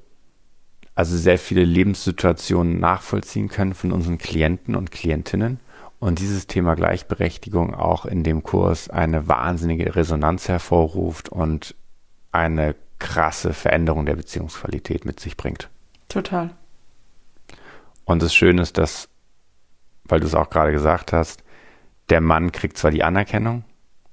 also 0.94 1.16
sehr 1.16 1.38
viele 1.38 1.64
Lebenssituationen 1.64 2.78
nachvollziehen 2.80 3.48
können 3.48 3.74
von 3.74 3.92
unseren 3.92 4.18
Klienten 4.18 4.76
und 4.76 4.90
Klientinnen 4.90 5.58
und 5.98 6.18
dieses 6.18 6.46
Thema 6.46 6.74
Gleichberechtigung 6.74 7.74
auch 7.74 8.04
in 8.06 8.24
dem 8.24 8.42
Kurs 8.42 8.90
eine 8.90 9.28
wahnsinnige 9.28 9.94
Resonanz 9.96 10.48
hervorruft 10.48 11.28
und 11.30 11.74
eine 12.32 12.74
krasse 12.98 13.52
Veränderung 13.52 14.06
der 14.06 14.16
Beziehungsqualität 14.16 15.04
mit 15.04 15.18
sich 15.20 15.36
bringt. 15.36 15.68
Total. 16.08 16.50
Und 18.04 18.22
das 18.22 18.34
Schöne 18.34 18.62
ist, 18.62 18.78
dass, 18.78 19.08
weil 20.04 20.20
du 20.20 20.26
es 20.26 20.34
auch 20.34 20.50
gerade 20.50 20.72
gesagt 20.72 21.12
hast, 21.12 21.42
der 22.10 22.20
Mann 22.20 22.52
kriegt 22.52 22.76
zwar 22.76 22.90
die 22.90 23.04
Anerkennung, 23.04 23.64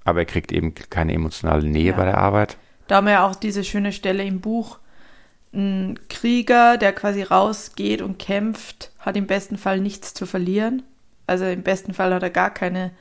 aber 0.05 0.19
er 0.19 0.25
kriegt 0.25 0.51
eben 0.51 0.73
keine 0.75 1.13
emotionale 1.13 1.67
Nähe 1.67 1.91
Ja. 1.91 1.97
bei 1.97 2.05
der 2.05 2.17
Arbeit. 2.17 2.57
Da 2.87 2.97
haben 2.97 3.05
wir 3.05 3.13
ja 3.13 3.27
auch 3.27 3.35
diese 3.35 3.63
schöne 3.63 3.91
Stelle 3.91 4.23
im 4.23 4.39
Buch. 4.41 4.79
Ein 5.51 5.99
Krieger, 6.09 6.77
der 6.77 6.93
quasi 6.93 7.23
rausgeht 7.23 8.01
und 8.01 8.19
kämpft, 8.19 8.91
hat 8.99 9.17
im 9.17 9.27
besten 9.27 9.57
Fall 9.57 9.79
nichts 9.79 10.13
zu 10.13 10.25
verlieren. 10.25 10.83
Also 11.25 11.45
im 11.45 11.63
besten 11.63 11.93
Fall 11.93 12.13
hat 12.13 12.23
er 12.23 12.29
gar 12.29 12.53
keine 12.53 12.91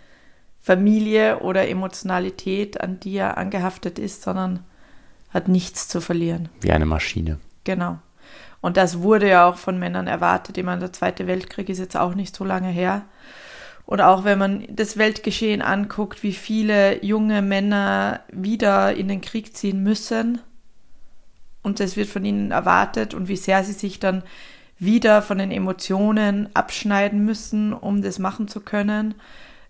Familie 0.61 1.40
oder 1.40 1.68
Emotionalität, 1.68 2.80
an 2.80 3.00
die 3.00 3.16
er 3.16 3.38
angehaftet 3.38 3.98
ist, 3.98 4.22
sondern 4.22 4.64
hat 5.30 5.48
nichts 5.48 5.88
zu 5.88 6.00
verlieren. 6.00 6.48
Wie 6.61 6.72
eine 6.72 6.87
Maschine. 6.87 7.38
Genau. 7.64 7.98
Und 8.61 8.76
das 8.76 9.00
wurde 9.00 9.28
ja 9.28 9.48
auch 9.48 9.56
von 9.56 9.78
Männern 9.78 10.06
erwartet. 10.06 10.58
Ich 10.58 10.64
meine, 10.64 10.80
der 10.80 10.92
Zweite 10.92 11.26
Weltkrieg 11.26 11.68
ist 11.68 11.78
jetzt 11.78 11.96
auch 11.96 12.14
nicht 12.14 12.34
so 12.34 12.44
lange 12.44 12.68
her. 12.68 13.02
Und 13.87 14.02
auch 14.02 14.24
wenn 14.24 14.38
man 14.38 14.66
das 14.68 14.98
Weltgeschehen 14.98 15.62
anguckt, 15.62 16.22
wie 16.22 16.34
viele 16.34 17.02
junge 17.04 17.40
Männer 17.40 18.20
wieder 18.30 18.94
in 18.94 19.08
den 19.08 19.22
Krieg 19.22 19.56
ziehen 19.56 19.82
müssen, 19.82 20.40
und 21.68 21.81
das 21.81 21.96
wird 21.96 22.09
von 22.09 22.24
ihnen 22.24 22.50
erwartet, 22.50 23.14
und 23.14 23.28
wie 23.28 23.37
sehr 23.37 23.62
sie 23.62 23.74
sich 23.74 24.00
dann 24.00 24.22
wieder 24.78 25.22
von 25.22 25.38
den 25.38 25.50
Emotionen 25.50 26.48
abschneiden 26.54 27.24
müssen, 27.24 27.74
um 27.74 28.00
das 28.00 28.18
machen 28.18 28.48
zu 28.48 28.61
können, 28.61 29.14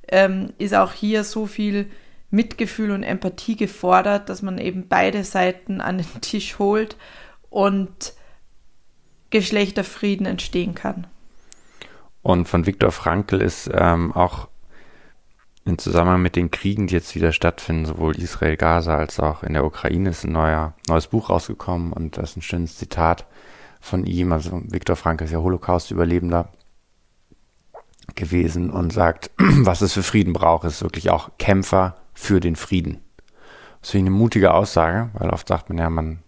ähm, 0.09 0.53
ist 0.59 0.75
auch 0.75 0.93
hier 0.93 1.25
so 1.25 1.47
viel 1.47 1.91
Mitgefühl 2.31 2.93
und 2.93 3.03
Empathie 3.03 3.57
gefordert, 3.57 4.29
dass 4.29 4.43
man 4.43 4.59
eben 4.59 4.87
beide 4.89 5.25
Seiten 5.25 5.81
an 5.81 5.99
den 5.99 6.07
Tisch 6.21 6.59
holt 6.59 6.97
und 7.51 8.13
Geschlechterfrieden 9.31 10.25
entstehen 10.25 10.75
kann. 10.75 11.07
Und 12.23 12.49
von 12.49 12.67
Viktor 12.67 12.93
Frankl 12.93 13.43
ist 13.43 13.69
ähm, 13.75 14.13
auch 14.13 14.49
im 15.69 15.79
Zusammenhang 15.79 16.23
mit 16.23 16.37
den 16.37 16.51
Kriegen, 16.51 16.87
die 16.87 16.95
jetzt 16.95 17.15
wieder 17.15 17.33
stattfinden, 17.33 17.87
sowohl 17.87 18.17
Israel, 18.17 18.57
Gaza 18.57 18.97
als 18.97 19.21
auch 19.21 19.43
in 19.43 19.53
der 19.53 19.65
Ukraine, 19.65 20.11
ist 20.11 20.25
ein 20.25 20.33
neuer, 20.33 20.75
neues 20.89 21.07
Buch 21.09 21.31
rausgekommen 21.31 21.93
und 21.93 22.17
das 22.17 22.31
ist 22.31 22.37
ein 22.37 22.43
schönes 22.43 22.77
Zitat 22.77 23.27
von 23.81 24.05
ihm. 24.05 24.33
Also 24.33 24.63
Viktor 24.65 24.97
Frankl 24.97 25.25
ist 25.25 25.33
ja 25.33 25.39
Holocaust-Überlebender 25.39 26.51
gewesen 28.15 28.71
und 28.71 28.93
sagt, 28.93 29.31
was 29.39 29.81
es 29.81 29.93
für 29.93 30.03
Frieden 30.03 30.33
braucht, 30.33 30.65
ist 30.65 30.83
wirklich 30.83 31.11
auch 31.11 31.31
Kämpfer 31.39 31.97
für 32.15 32.41
den 32.41 32.57
Frieden. 32.57 33.01
Das 33.81 33.91
finde 33.91 34.07
ich 34.07 34.11
eine 34.11 34.19
mutige 34.19 34.55
Aussage, 34.55 35.11
weil 35.15 35.31
oft 35.31 35.47
sagt 35.47 35.69
man 35.69 35.79
ja, 35.79 35.89
man, 35.89 36.23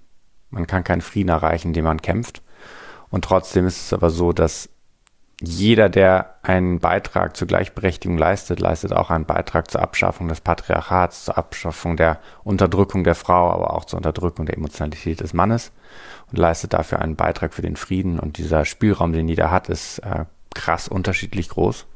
man 0.51 0.67
kann 0.67 0.85
keinen 0.85 1.01
Frieden 1.01 1.31
erreichen, 1.31 1.69
indem 1.69 1.85
man 1.85 2.01
kämpft. 2.01 2.43
Und 3.11 3.25
trotzdem 3.25 3.67
ist 3.67 3.81
es 3.87 3.93
aber 3.93 4.11
so, 4.11 4.33
dass 4.33 4.70
jeder, 5.43 5.89
der 5.89 6.35
einen 6.43 6.81
Beitrag 6.81 7.35
zur 7.35 7.49
Gleichberechtigung 7.49 8.19
leistet, 8.19 8.61
leistet 8.61 8.93
auch 8.93 9.11
einen 9.11 9.25
Beitrag 9.25 9.71
zur 9.71 9.81
Abschaffung 9.81 10.29
des 10.29 10.43
Patriarchats, 10.43 11.25
zur 11.25 11.39
Abschaffung 11.39 11.97
der 11.97 12.19
Unterdrückung 12.45 13.05
der 13.05 13.15
Frau, 13.15 13.51
aber 13.51 13.73
auch 13.73 13.87
zur 13.87 13.97
Unterdrückung 13.97 14.45
der 14.45 14.57
Emotionalität 14.57 15.21
des 15.21 15.33
Mannes 15.33 15.73
und 16.31 16.39
leistet 16.39 16.75
dafür 16.75 17.01
einen 17.01 17.17
Beitrag 17.17 17.55
für 17.55 17.63
den 17.63 17.77
Frieden. 17.77 18.21
Und 18.21 18.37
dieser 18.37 18.67
Spielraum, 18.67 19.15
den 19.15 19.29
jeder 19.29 19.51
hat, 19.51 19.71
ist 19.71 20.01
äh, 20.01 20.27
krass 20.55 20.89
unterschiedlich 20.89 21.49
groß. 21.49 21.87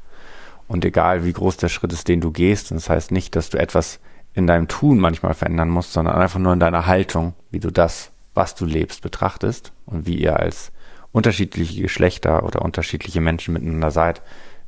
Und 0.67 0.83
egal 0.83 1.23
wie 1.23 1.33
groß 1.33 1.57
der 1.57 1.69
Schritt 1.69 1.93
ist, 1.93 2.07
den 2.07 2.21
du 2.21 2.31
gehst, 2.31 2.71
das 2.71 2.89
heißt 2.89 3.11
nicht, 3.11 3.35
dass 3.35 3.51
du 3.51 3.59
etwas 3.59 3.99
in 4.33 4.47
deinem 4.47 4.67
Tun 4.67 4.99
manchmal 4.99 5.35
verändern 5.35 5.69
musst, 5.69 5.93
sondern 5.93 6.15
einfach 6.15 6.39
nur 6.39 6.53
in 6.53 6.59
deiner 6.59 6.87
Haltung, 6.87 7.33
wie 7.51 7.59
du 7.59 7.71
das, 7.71 8.11
was 8.33 8.55
du 8.55 8.65
lebst, 8.65 9.03
betrachtest 9.03 9.71
und 9.85 10.07
wie 10.07 10.15
ihr 10.15 10.39
als 10.39 10.71
unterschiedliche 11.15 11.81
Geschlechter 11.81 12.43
oder 12.43 12.61
unterschiedliche 12.61 13.21
Menschen 13.21 13.53
miteinander 13.53 13.89
seid, 13.89 14.21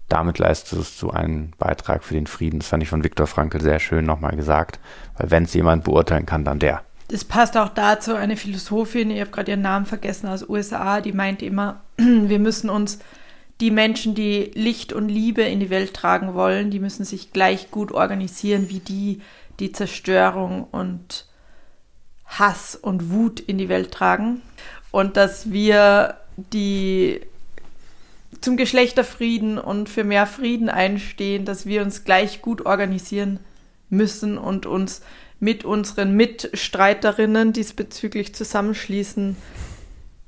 damit 0.08 0.40
leistest 0.40 1.02
du 1.02 1.10
einen 1.10 1.52
Beitrag 1.58 2.06
für 2.06 2.14
den 2.14 2.26
Frieden. 2.26 2.60
Das 2.60 2.70
fand 2.70 2.82
ich 2.82 2.88
von 2.88 3.04
Viktor 3.04 3.28
Frankl 3.28 3.60
sehr 3.60 3.80
schön 3.80 4.06
nochmal 4.06 4.38
gesagt, 4.38 4.80
weil 5.18 5.30
wenn 5.30 5.44
es 5.44 5.54
jemand 5.54 5.84
beurteilen 5.84 6.26
kann, 6.26 6.46
dann 6.46 6.60
der. 6.60 6.84
Das 7.10 7.26
passt 7.26 7.58
auch 7.58 7.68
dazu, 7.68 8.16
eine 8.16 8.38
Philosophin, 8.38 9.12
ich 9.12 9.20
habe 9.20 9.32
gerade 9.32 9.52
ihren 9.52 9.62
Namen 9.62 9.86
vergessen, 9.86 10.28
aus 10.28 10.48
USA, 10.48 11.02
die 11.02 11.12
meint 11.12 11.42
immer, 11.42 11.82
wir 11.98 12.40
müssen 12.40 12.70
uns 12.70 13.00
die 13.60 13.72
Menschen, 13.72 14.16
die 14.16 14.52
Licht 14.54 14.94
und 14.94 15.10
Liebe 15.10 15.42
in 15.42 15.60
die 15.60 15.70
Welt 15.70 15.94
tragen 15.94 16.34
wollen, 16.34 16.72
die 16.72 16.80
müssen 16.80 17.04
sich 17.04 17.34
gleich 17.34 17.72
gut 17.72 17.92
organisieren 17.92 18.70
wie 18.70 18.80
die, 18.80 19.22
die 19.60 19.74
Zerstörung 19.74 20.64
und 20.64 21.26
Hass 22.26 22.78
und 22.78 23.12
Wut 23.12 23.42
in 23.42 23.58
die 23.58 23.68
Welt 23.68 23.92
tragen. 23.92 24.42
Und 24.92 25.18
dass 25.18 25.52
wir 25.52 26.16
die 26.38 27.22
zum 28.42 28.58
Geschlechterfrieden 28.58 29.58
und 29.58 29.90
für 29.90 30.04
mehr 30.04 30.28
Frieden 30.28 30.70
einstehen, 30.70 31.46
dass 31.46 31.66
wir 31.66 31.82
uns 31.82 32.04
gleich 32.04 32.42
gut 32.42 32.66
organisieren 32.66 33.40
müssen 33.90 34.38
und 34.38 34.66
uns 34.66 35.02
mit 35.40 35.66
unseren 35.66 36.16
Mitstreiterinnen 36.16 37.54
diesbezüglich 37.54 38.36
zusammenschließen 38.36 39.36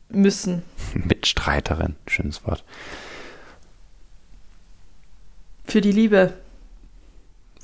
müssen. 0.09 0.63
Mitstreiterin, 0.93 1.95
schönes 2.07 2.45
Wort. 2.45 2.63
Für 5.65 5.81
die 5.81 5.91
Liebe. 5.91 6.33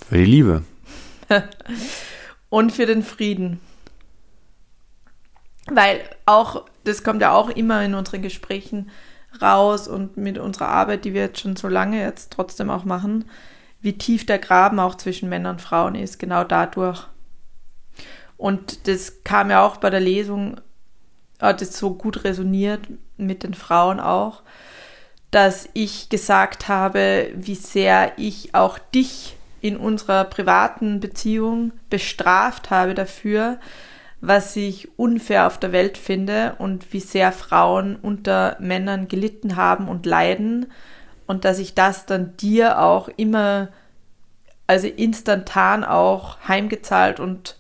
Für 0.08 0.18
die 0.18 0.26
Liebe. 0.26 0.64
und 2.50 2.72
für 2.72 2.86
den 2.86 3.02
Frieden. 3.02 3.60
Weil 5.68 6.02
auch 6.26 6.66
das 6.86 7.04
kommt 7.04 7.22
ja 7.22 7.34
auch 7.34 7.50
immer 7.50 7.84
in 7.84 7.96
unseren 7.96 8.22
Gesprächen 8.22 8.90
raus 9.42 9.88
und 9.88 10.18
mit 10.18 10.38
unserer 10.38 10.70
Arbeit, 10.70 11.04
die 11.04 11.14
wir 11.14 11.24
jetzt 11.24 11.42
schon 11.42 11.56
so 11.56 11.68
lange 11.68 12.02
jetzt 12.02 12.32
trotzdem 12.32 12.70
auch 12.70 12.86
machen, 12.86 13.26
wie 13.82 13.98
tief 13.98 14.26
der 14.26 14.40
Graben 14.40 14.80
auch 14.80 14.96
zwischen 14.96 15.30
Männern 15.30 15.56
und 15.56 15.62
Frauen 15.62 15.96
ist, 15.96 16.20
genau 16.20 16.44
dadurch. 16.44 17.06
Und 18.38 18.88
das 18.88 19.24
kam 19.24 19.50
ja 19.50 19.66
auch 19.66 19.78
bei 19.78 19.90
der 19.90 20.00
Lesung, 20.00 20.62
hat 21.40 21.62
es 21.62 21.78
so 21.78 21.94
gut 21.94 22.24
resoniert 22.24 22.82
mit 23.18 23.44
den 23.44 23.54
Frauen 23.54 24.00
auch, 24.00 24.44
dass 25.32 25.68
ich 25.74 26.10
gesagt 26.10 26.68
habe, 26.68 27.30
wie 27.36 27.56
sehr 27.56 28.14
ich 28.18 28.56
auch 28.56 28.80
dich 28.80 29.36
in 29.60 29.78
unserer 29.78 30.24
privaten 30.26 31.00
Beziehung 31.00 31.74
bestraft 31.90 32.70
habe 32.70 32.94
dafür, 32.94 33.60
was 34.22 34.56
ich 34.56 34.98
unfair 34.98 35.48
auf 35.48 35.60
der 35.60 35.72
Welt 35.72 35.98
finde 35.98 36.56
und 36.58 36.92
wie 36.94 37.00
sehr 37.00 37.32
Frauen 37.32 37.96
unter 37.98 38.58
Männern 38.60 39.08
gelitten 39.08 39.56
haben 39.56 39.88
und 39.88 40.06
leiden 40.06 40.68
und 41.28 41.46
dass 41.46 41.60
ich 41.60 41.74
das 41.74 42.06
dann 42.06 42.36
dir 42.38 42.80
auch 42.80 43.10
immer, 43.18 43.70
also 44.68 44.88
instantan 44.88 45.84
auch 45.84 46.38
heimgezahlt 46.48 47.20
und 47.20 47.58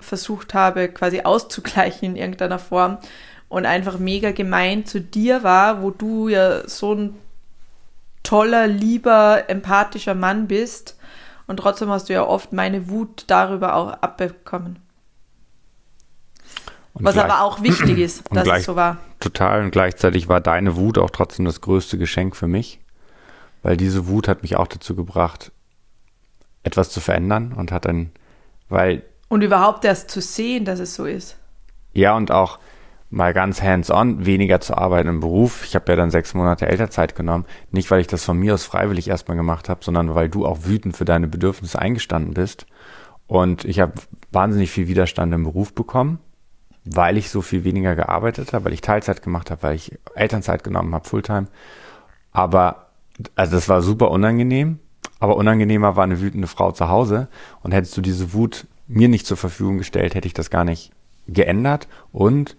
versucht 0.00 0.54
habe, 0.54 0.88
quasi 0.88 1.22
auszugleichen 1.22 2.10
in 2.10 2.16
irgendeiner 2.16 2.58
Form 2.58 2.98
und 3.48 3.66
einfach 3.66 3.98
mega 3.98 4.32
gemein 4.32 4.84
zu 4.84 5.00
dir 5.00 5.42
war, 5.42 5.82
wo 5.82 5.90
du 5.90 6.28
ja 6.28 6.68
so 6.68 6.94
ein 6.94 7.16
toller, 8.22 8.66
lieber, 8.66 9.44
empathischer 9.48 10.14
Mann 10.14 10.46
bist 10.46 10.98
und 11.46 11.58
trotzdem 11.58 11.90
hast 11.90 12.08
du 12.08 12.14
ja 12.14 12.26
oft 12.26 12.52
meine 12.52 12.88
Wut 12.88 13.24
darüber 13.26 13.74
auch 13.74 13.92
abbekommen. 13.92 14.83
Und 16.94 17.04
Was 17.04 17.18
aber 17.18 17.42
auch 17.42 17.60
wichtig 17.60 17.98
ist, 17.98 18.22
dass 18.32 18.44
gleich, 18.44 18.60
es 18.60 18.66
so 18.66 18.76
war. 18.76 18.98
Total. 19.18 19.64
Und 19.64 19.72
gleichzeitig 19.72 20.28
war 20.28 20.40
deine 20.40 20.76
Wut 20.76 20.96
auch 20.96 21.10
trotzdem 21.10 21.44
das 21.44 21.60
größte 21.60 21.98
Geschenk 21.98 22.36
für 22.36 22.46
mich. 22.46 22.78
Weil 23.62 23.76
diese 23.76 24.06
Wut 24.06 24.28
hat 24.28 24.42
mich 24.42 24.56
auch 24.56 24.68
dazu 24.68 24.94
gebracht, 24.94 25.50
etwas 26.62 26.90
zu 26.90 27.00
verändern 27.00 27.52
und 27.52 27.72
hat 27.72 27.84
dann, 27.86 28.12
weil. 28.68 29.02
Und 29.28 29.42
überhaupt 29.42 29.84
erst 29.84 30.08
zu 30.08 30.20
sehen, 30.20 30.64
dass 30.64 30.78
es 30.78 30.94
so 30.94 31.04
ist. 31.04 31.36
Ja, 31.94 32.16
und 32.16 32.30
auch 32.30 32.60
mal 33.10 33.34
ganz 33.34 33.60
hands-on, 33.60 34.24
weniger 34.24 34.60
zu 34.60 34.76
arbeiten 34.76 35.08
im 35.08 35.20
Beruf. 35.20 35.64
Ich 35.64 35.74
habe 35.74 35.90
ja 35.90 35.96
dann 35.96 36.10
sechs 36.10 36.32
Monate 36.34 36.68
Elternzeit 36.68 37.16
genommen. 37.16 37.44
Nicht, 37.72 37.90
weil 37.90 38.00
ich 38.00 38.06
das 38.06 38.24
von 38.24 38.38
mir 38.38 38.54
aus 38.54 38.64
freiwillig 38.64 39.08
erstmal 39.08 39.36
gemacht 39.36 39.68
habe, 39.68 39.84
sondern 39.84 40.14
weil 40.14 40.28
du 40.28 40.46
auch 40.46 40.58
wütend 40.64 40.96
für 40.96 41.04
deine 41.04 41.26
Bedürfnisse 41.26 41.78
eingestanden 41.78 42.34
bist. 42.34 42.66
Und 43.26 43.64
ich 43.64 43.80
habe 43.80 43.94
wahnsinnig 44.30 44.70
viel 44.70 44.86
Widerstand 44.86 45.32
im 45.32 45.42
Beruf 45.42 45.74
bekommen 45.74 46.20
weil 46.84 47.16
ich 47.16 47.30
so 47.30 47.42
viel 47.42 47.64
weniger 47.64 47.94
gearbeitet 47.94 48.52
habe, 48.52 48.66
weil 48.66 48.72
ich 48.72 48.80
Teilzeit 48.80 49.22
gemacht 49.22 49.50
habe, 49.50 49.62
weil 49.62 49.74
ich 49.74 49.98
Elternzeit 50.14 50.64
genommen 50.64 50.94
habe, 50.94 51.08
Fulltime. 51.08 51.46
Aber, 52.32 52.88
also 53.34 53.54
das 53.56 53.68
war 53.68 53.82
super 53.82 54.10
unangenehm, 54.10 54.78
aber 55.18 55.36
unangenehmer 55.36 55.96
war 55.96 56.04
eine 56.04 56.20
wütende 56.20 56.46
Frau 56.46 56.72
zu 56.72 56.88
Hause. 56.88 57.28
Und 57.62 57.72
hättest 57.72 57.96
du 57.96 58.00
diese 58.00 58.32
Wut 58.32 58.66
mir 58.86 59.08
nicht 59.08 59.26
zur 59.26 59.36
Verfügung 59.36 59.78
gestellt, 59.78 60.14
hätte 60.14 60.26
ich 60.26 60.34
das 60.34 60.50
gar 60.50 60.64
nicht 60.64 60.92
geändert 61.26 61.88
und 62.12 62.56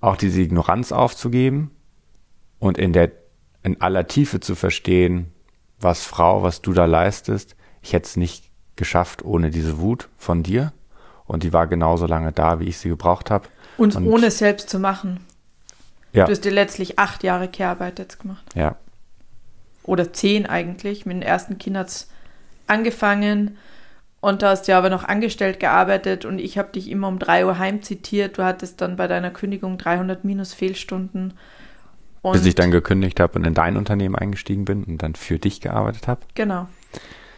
auch 0.00 0.16
diese 0.16 0.40
Ignoranz 0.40 0.92
aufzugeben 0.92 1.70
und 2.60 2.78
in 2.78 2.92
der, 2.92 3.10
in 3.62 3.80
aller 3.80 4.06
Tiefe 4.06 4.38
zu 4.38 4.54
verstehen, 4.54 5.32
was 5.80 6.04
Frau, 6.04 6.42
was 6.42 6.62
du 6.62 6.72
da 6.72 6.84
leistest. 6.84 7.56
Ich 7.82 7.92
hätte 7.92 8.06
es 8.06 8.16
nicht 8.16 8.50
geschafft 8.76 9.24
ohne 9.24 9.50
diese 9.50 9.78
Wut 9.80 10.08
von 10.16 10.42
dir. 10.42 10.72
Und 11.26 11.42
die 11.42 11.52
war 11.52 11.66
genauso 11.66 12.06
lange 12.06 12.32
da, 12.32 12.60
wie 12.60 12.64
ich 12.64 12.78
sie 12.78 12.90
gebraucht 12.90 13.30
habe. 13.30 13.48
Und, 13.76 13.96
und 13.96 14.06
ohne 14.06 14.26
es 14.26 14.38
selbst 14.38 14.70
zu 14.70 14.78
machen. 14.78 15.20
Ja. 16.12 16.26
Du 16.26 16.32
hast 16.32 16.44
dir 16.44 16.52
letztlich 16.52 16.98
acht 16.98 17.24
Jahre 17.24 17.48
Care-Arbeit 17.48 17.98
jetzt 17.98 18.20
gemacht. 18.20 18.44
Ja. 18.54 18.76
Oder 19.82 20.12
zehn 20.12 20.46
eigentlich. 20.46 21.06
Mit 21.06 21.16
dem 21.16 21.22
ersten 21.22 21.58
Kind 21.58 21.76
hat 21.76 21.88
es 21.88 22.08
angefangen 22.66 23.58
und 24.20 24.40
da 24.40 24.50
hast 24.50 24.66
du 24.66 24.72
ja 24.72 24.78
aber 24.78 24.88
noch 24.88 25.04
angestellt 25.04 25.60
gearbeitet 25.60 26.24
und 26.24 26.38
ich 26.38 26.56
habe 26.56 26.72
dich 26.72 26.90
immer 26.90 27.08
um 27.08 27.18
drei 27.18 27.44
Uhr 27.44 27.58
heim 27.58 27.82
zitiert. 27.82 28.38
Du 28.38 28.42
hattest 28.42 28.80
dann 28.80 28.96
bei 28.96 29.06
deiner 29.06 29.30
Kündigung 29.30 29.76
300 29.76 30.24
minus 30.24 30.54
Fehlstunden. 30.54 31.34
Bis 32.32 32.46
ich 32.46 32.54
dann 32.54 32.70
gekündigt 32.70 33.20
habe 33.20 33.38
und 33.38 33.44
in 33.44 33.52
dein 33.52 33.76
Unternehmen 33.76 34.16
eingestiegen 34.16 34.64
bin 34.64 34.84
und 34.84 35.02
dann 35.02 35.14
für 35.14 35.38
dich 35.38 35.60
gearbeitet 35.60 36.08
habe. 36.08 36.22
Genau. 36.34 36.68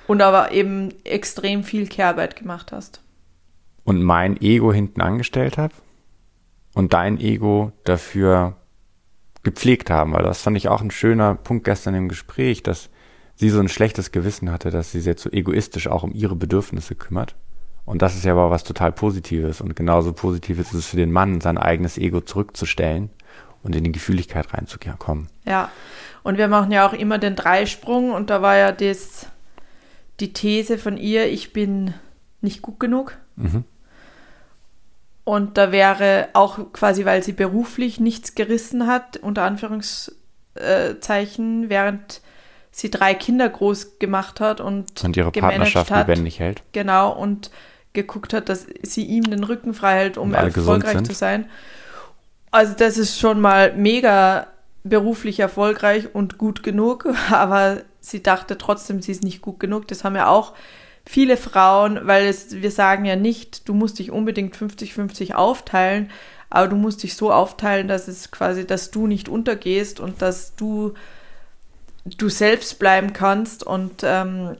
Und 0.06 0.22
aber 0.22 0.52
eben 0.52 0.94
extrem 1.02 1.64
viel 1.64 1.88
Care-Arbeit 1.88 2.36
gemacht 2.36 2.70
hast. 2.70 3.00
Und 3.82 4.00
mein 4.00 4.40
Ego 4.40 4.72
hinten 4.72 5.00
angestellt 5.00 5.58
habe 5.58 5.74
und 6.76 6.92
dein 6.92 7.18
Ego 7.18 7.72
dafür 7.84 8.54
gepflegt 9.42 9.88
haben, 9.88 10.12
weil 10.12 10.24
das 10.24 10.42
fand 10.42 10.58
ich 10.58 10.68
auch 10.68 10.82
ein 10.82 10.90
schöner 10.90 11.34
Punkt 11.34 11.64
gestern 11.64 11.94
im 11.94 12.06
Gespräch, 12.10 12.62
dass 12.62 12.90
sie 13.34 13.48
so 13.48 13.60
ein 13.60 13.70
schlechtes 13.70 14.12
Gewissen 14.12 14.52
hatte, 14.52 14.70
dass 14.70 14.92
sie 14.92 15.00
sich 15.00 15.18
so 15.18 15.30
egoistisch 15.30 15.88
auch 15.88 16.02
um 16.02 16.12
ihre 16.12 16.36
Bedürfnisse 16.36 16.94
kümmert. 16.94 17.34
Und 17.86 18.02
das 18.02 18.14
ist 18.14 18.26
ja 18.26 18.32
aber 18.32 18.50
was 18.50 18.62
total 18.62 18.92
Positives. 18.92 19.62
Und 19.62 19.74
genauso 19.74 20.12
positiv 20.12 20.58
ist 20.58 20.74
es 20.74 20.84
für 20.84 20.98
den 20.98 21.12
Mann, 21.12 21.40
sein 21.40 21.56
eigenes 21.56 21.96
Ego 21.96 22.20
zurückzustellen 22.20 23.08
und 23.62 23.74
in 23.74 23.84
die 23.84 23.92
Gefühligkeit 23.92 24.52
reinzukommen. 24.52 25.28
Ja, 25.46 25.70
und 26.24 26.36
wir 26.36 26.48
machen 26.48 26.72
ja 26.72 26.86
auch 26.86 26.92
immer 26.92 27.16
den 27.16 27.36
Dreisprung 27.36 28.12
und 28.12 28.28
da 28.28 28.42
war 28.42 28.56
ja 28.58 28.70
das, 28.70 29.28
die 30.20 30.34
These 30.34 30.76
von 30.76 30.98
ihr, 30.98 31.26
ich 31.26 31.54
bin 31.54 31.94
nicht 32.42 32.60
gut 32.60 32.78
genug. 32.78 33.16
Mhm. 33.36 33.64
Und 35.26 35.58
da 35.58 35.70
wäre 35.72 36.28
auch 36.34 36.72
quasi, 36.72 37.04
weil 37.04 37.24
sie 37.24 37.32
beruflich 37.32 37.98
nichts 37.98 38.36
gerissen 38.36 38.86
hat, 38.86 39.16
unter 39.16 39.42
Anführungszeichen, 39.42 41.68
während 41.68 42.20
sie 42.70 42.92
drei 42.92 43.12
Kinder 43.12 43.48
groß 43.48 43.98
gemacht 43.98 44.38
hat 44.38 44.60
und, 44.60 45.02
und 45.02 45.16
ihre 45.16 45.32
Partnerschaft 45.32 45.90
hat, 45.90 46.06
lebendig 46.06 46.38
hält. 46.38 46.62
Genau, 46.70 47.10
und 47.10 47.50
geguckt 47.92 48.34
hat, 48.34 48.48
dass 48.48 48.68
sie 48.84 49.04
ihm 49.04 49.24
den 49.24 49.42
Rücken 49.42 49.74
frei 49.74 49.96
hält, 49.96 50.16
um 50.16 50.32
erfolgreich 50.32 51.02
zu 51.02 51.12
sein. 51.12 51.50
Also 52.52 52.74
das 52.78 52.96
ist 52.96 53.18
schon 53.18 53.40
mal 53.40 53.74
mega 53.74 54.46
beruflich 54.84 55.40
erfolgreich 55.40 56.14
und 56.14 56.38
gut 56.38 56.62
genug, 56.62 57.08
aber 57.32 57.78
sie 57.98 58.22
dachte 58.22 58.58
trotzdem, 58.58 59.02
sie 59.02 59.10
ist 59.10 59.24
nicht 59.24 59.42
gut 59.42 59.58
genug. 59.58 59.88
Das 59.88 60.04
haben 60.04 60.14
ja 60.14 60.28
auch 60.28 60.52
viele 61.06 61.36
Frauen, 61.36 62.06
weil 62.06 62.26
es, 62.26 62.60
wir 62.60 62.70
sagen 62.70 63.04
ja 63.04 63.16
nicht, 63.16 63.68
du 63.68 63.74
musst 63.74 63.98
dich 63.98 64.10
unbedingt 64.10 64.56
50-50 64.56 65.34
aufteilen, 65.34 66.10
aber 66.50 66.68
du 66.68 66.76
musst 66.76 67.02
dich 67.02 67.14
so 67.16 67.32
aufteilen, 67.32 67.88
dass 67.88 68.08
es 68.08 68.30
quasi, 68.30 68.66
dass 68.66 68.90
du 68.90 69.06
nicht 69.06 69.28
untergehst 69.28 70.00
und 70.00 70.20
dass 70.20 70.54
du 70.56 70.94
du 72.18 72.28
selbst 72.28 72.78
bleiben 72.78 73.12
kannst 73.12 73.64
und, 73.64 74.02
ähm, 74.04 74.56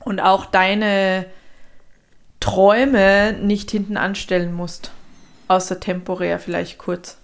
und 0.00 0.20
auch 0.20 0.46
deine 0.46 1.26
Träume 2.40 3.34
nicht 3.34 3.70
hinten 3.70 3.96
anstellen 3.96 4.52
musst. 4.52 4.90
Außer 5.48 5.78
temporär 5.78 6.38
vielleicht 6.38 6.78
kurz. 6.78 7.18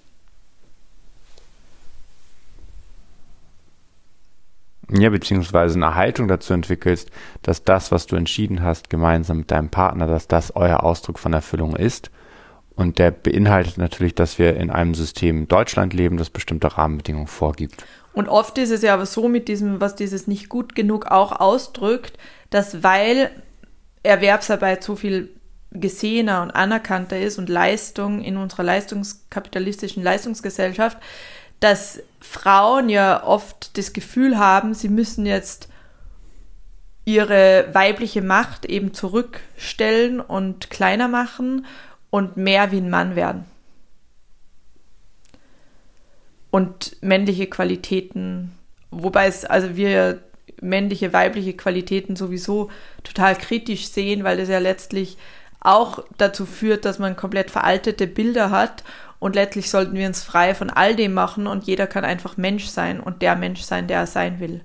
Ja, 4.95 5.11
beziehungsweise 5.11 5.77
eine 5.77 5.95
Haltung 5.95 6.29
dazu 6.29 6.53
entwickelst, 6.53 7.11
dass 7.43 7.65
das, 7.65 7.91
was 7.93 8.07
du 8.07 8.17
entschieden 8.17 8.63
hast, 8.63 8.91
gemeinsam 8.91 9.39
mit 9.39 9.51
deinem 9.51 9.71
Partner, 9.71 10.07
dass 10.07 10.29
das 10.29 10.55
euer 10.55 10.83
Ausdruck 10.83 11.19
von 11.19 11.33
Erfüllung 11.33 11.77
ist. 11.77 12.11
Und 12.75 12.99
der 12.99 13.11
beinhaltet 13.11 13.79
natürlich, 13.79 14.15
dass 14.15 14.39
wir 14.39 14.57
in 14.57 14.71
einem 14.71 14.95
System 14.95 15.49
Deutschland 15.49 15.95
leben, 15.95 16.17
das 16.17 16.31
bestimmte 16.31 16.77
Rahmenbedingungen 16.77 17.27
vorgibt. 17.27 17.85
Und 18.13 18.29
oft 18.29 18.59
ist 18.59 18.71
es 18.71 18.83
ja 18.83 18.95
aber 18.95 19.07
so 19.07 19.29
mit 19.29 19.49
diesem, 19.49 19.81
was 19.81 19.95
dieses 19.95 20.27
nicht 20.27 20.49
gut 20.49 20.75
genug 20.75 21.07
auch 21.07 21.33
ausdrückt, 21.33 22.19
dass 22.51 22.83
weil 22.83 23.31
Erwerbsarbeit 24.03 24.83
so 24.83 24.97
viel 24.97 25.31
gesehener 25.71 26.43
und 26.43 26.51
anerkannter 26.51 27.19
ist 27.19 27.39
und 27.39 27.49
Leistung 27.49 28.23
in 28.23 28.37
unserer 28.37 28.63
leistungskapitalistischen 28.63 30.03
Leistungsgesellschaft, 30.03 30.99
dass 31.63 32.03
Frauen 32.21 32.89
ja 32.89 33.23
oft 33.25 33.79
das 33.79 33.93
Gefühl 33.93 34.37
haben, 34.37 34.75
sie 34.75 34.89
müssen 34.89 35.27
jetzt 35.27 35.69
ihre 37.05 37.69
weibliche 37.73 38.21
Macht 38.21 38.65
eben 38.65 38.95
zurückstellen 38.95 40.21
und 40.21 40.71
kleiner 40.71 41.07
machen 41.07 41.67
und 42.11 42.37
mehr 42.37 42.73
wie 42.73 42.79
ein 42.79 42.91
Mann 42.91 43.15
werden. 43.15 43.45
Und 46.51 46.97
männliche 47.01 47.47
Qualitäten, 47.47 48.53
wobei 48.91 49.27
es, 49.27 49.45
also 49.45 49.77
wir 49.77 50.21
männliche, 50.61 51.13
weibliche 51.13 51.55
Qualitäten 51.55 52.17
sowieso 52.17 52.71
total 53.05 53.37
kritisch 53.37 53.89
sehen, 53.89 54.25
weil 54.25 54.37
das 54.37 54.49
ja 54.49 54.59
letztlich 54.59 55.17
auch 55.61 56.05
dazu 56.19 56.45
führt, 56.45 56.85
dass 56.85 56.99
man 56.99 57.17
komplett 57.17 57.51
veraltete 57.51 58.09
Bilder 58.09 58.51
hat 58.51 58.83
und 59.23 59.37
letztlich 59.37 59.71
sollten 59.71 59.95
wir 59.95 60.09
uns 60.09 60.25
frei 60.25 60.53
von 60.53 60.69
all 60.69 60.97
dem 60.97 61.15
machen 61.15 61.47
und 61.47 61.63
jeder 61.63 61.87
kann 61.87 62.05
einfach 62.05 62.37
Mensch 62.37 62.67
sein 62.67 62.99
und 62.99 63.23
der 63.23 63.37
Mensch 63.37 63.61
sein, 63.61 63.87
der 63.87 64.01
er 64.01 64.07
sein 64.09 64.41
will. 64.41 64.65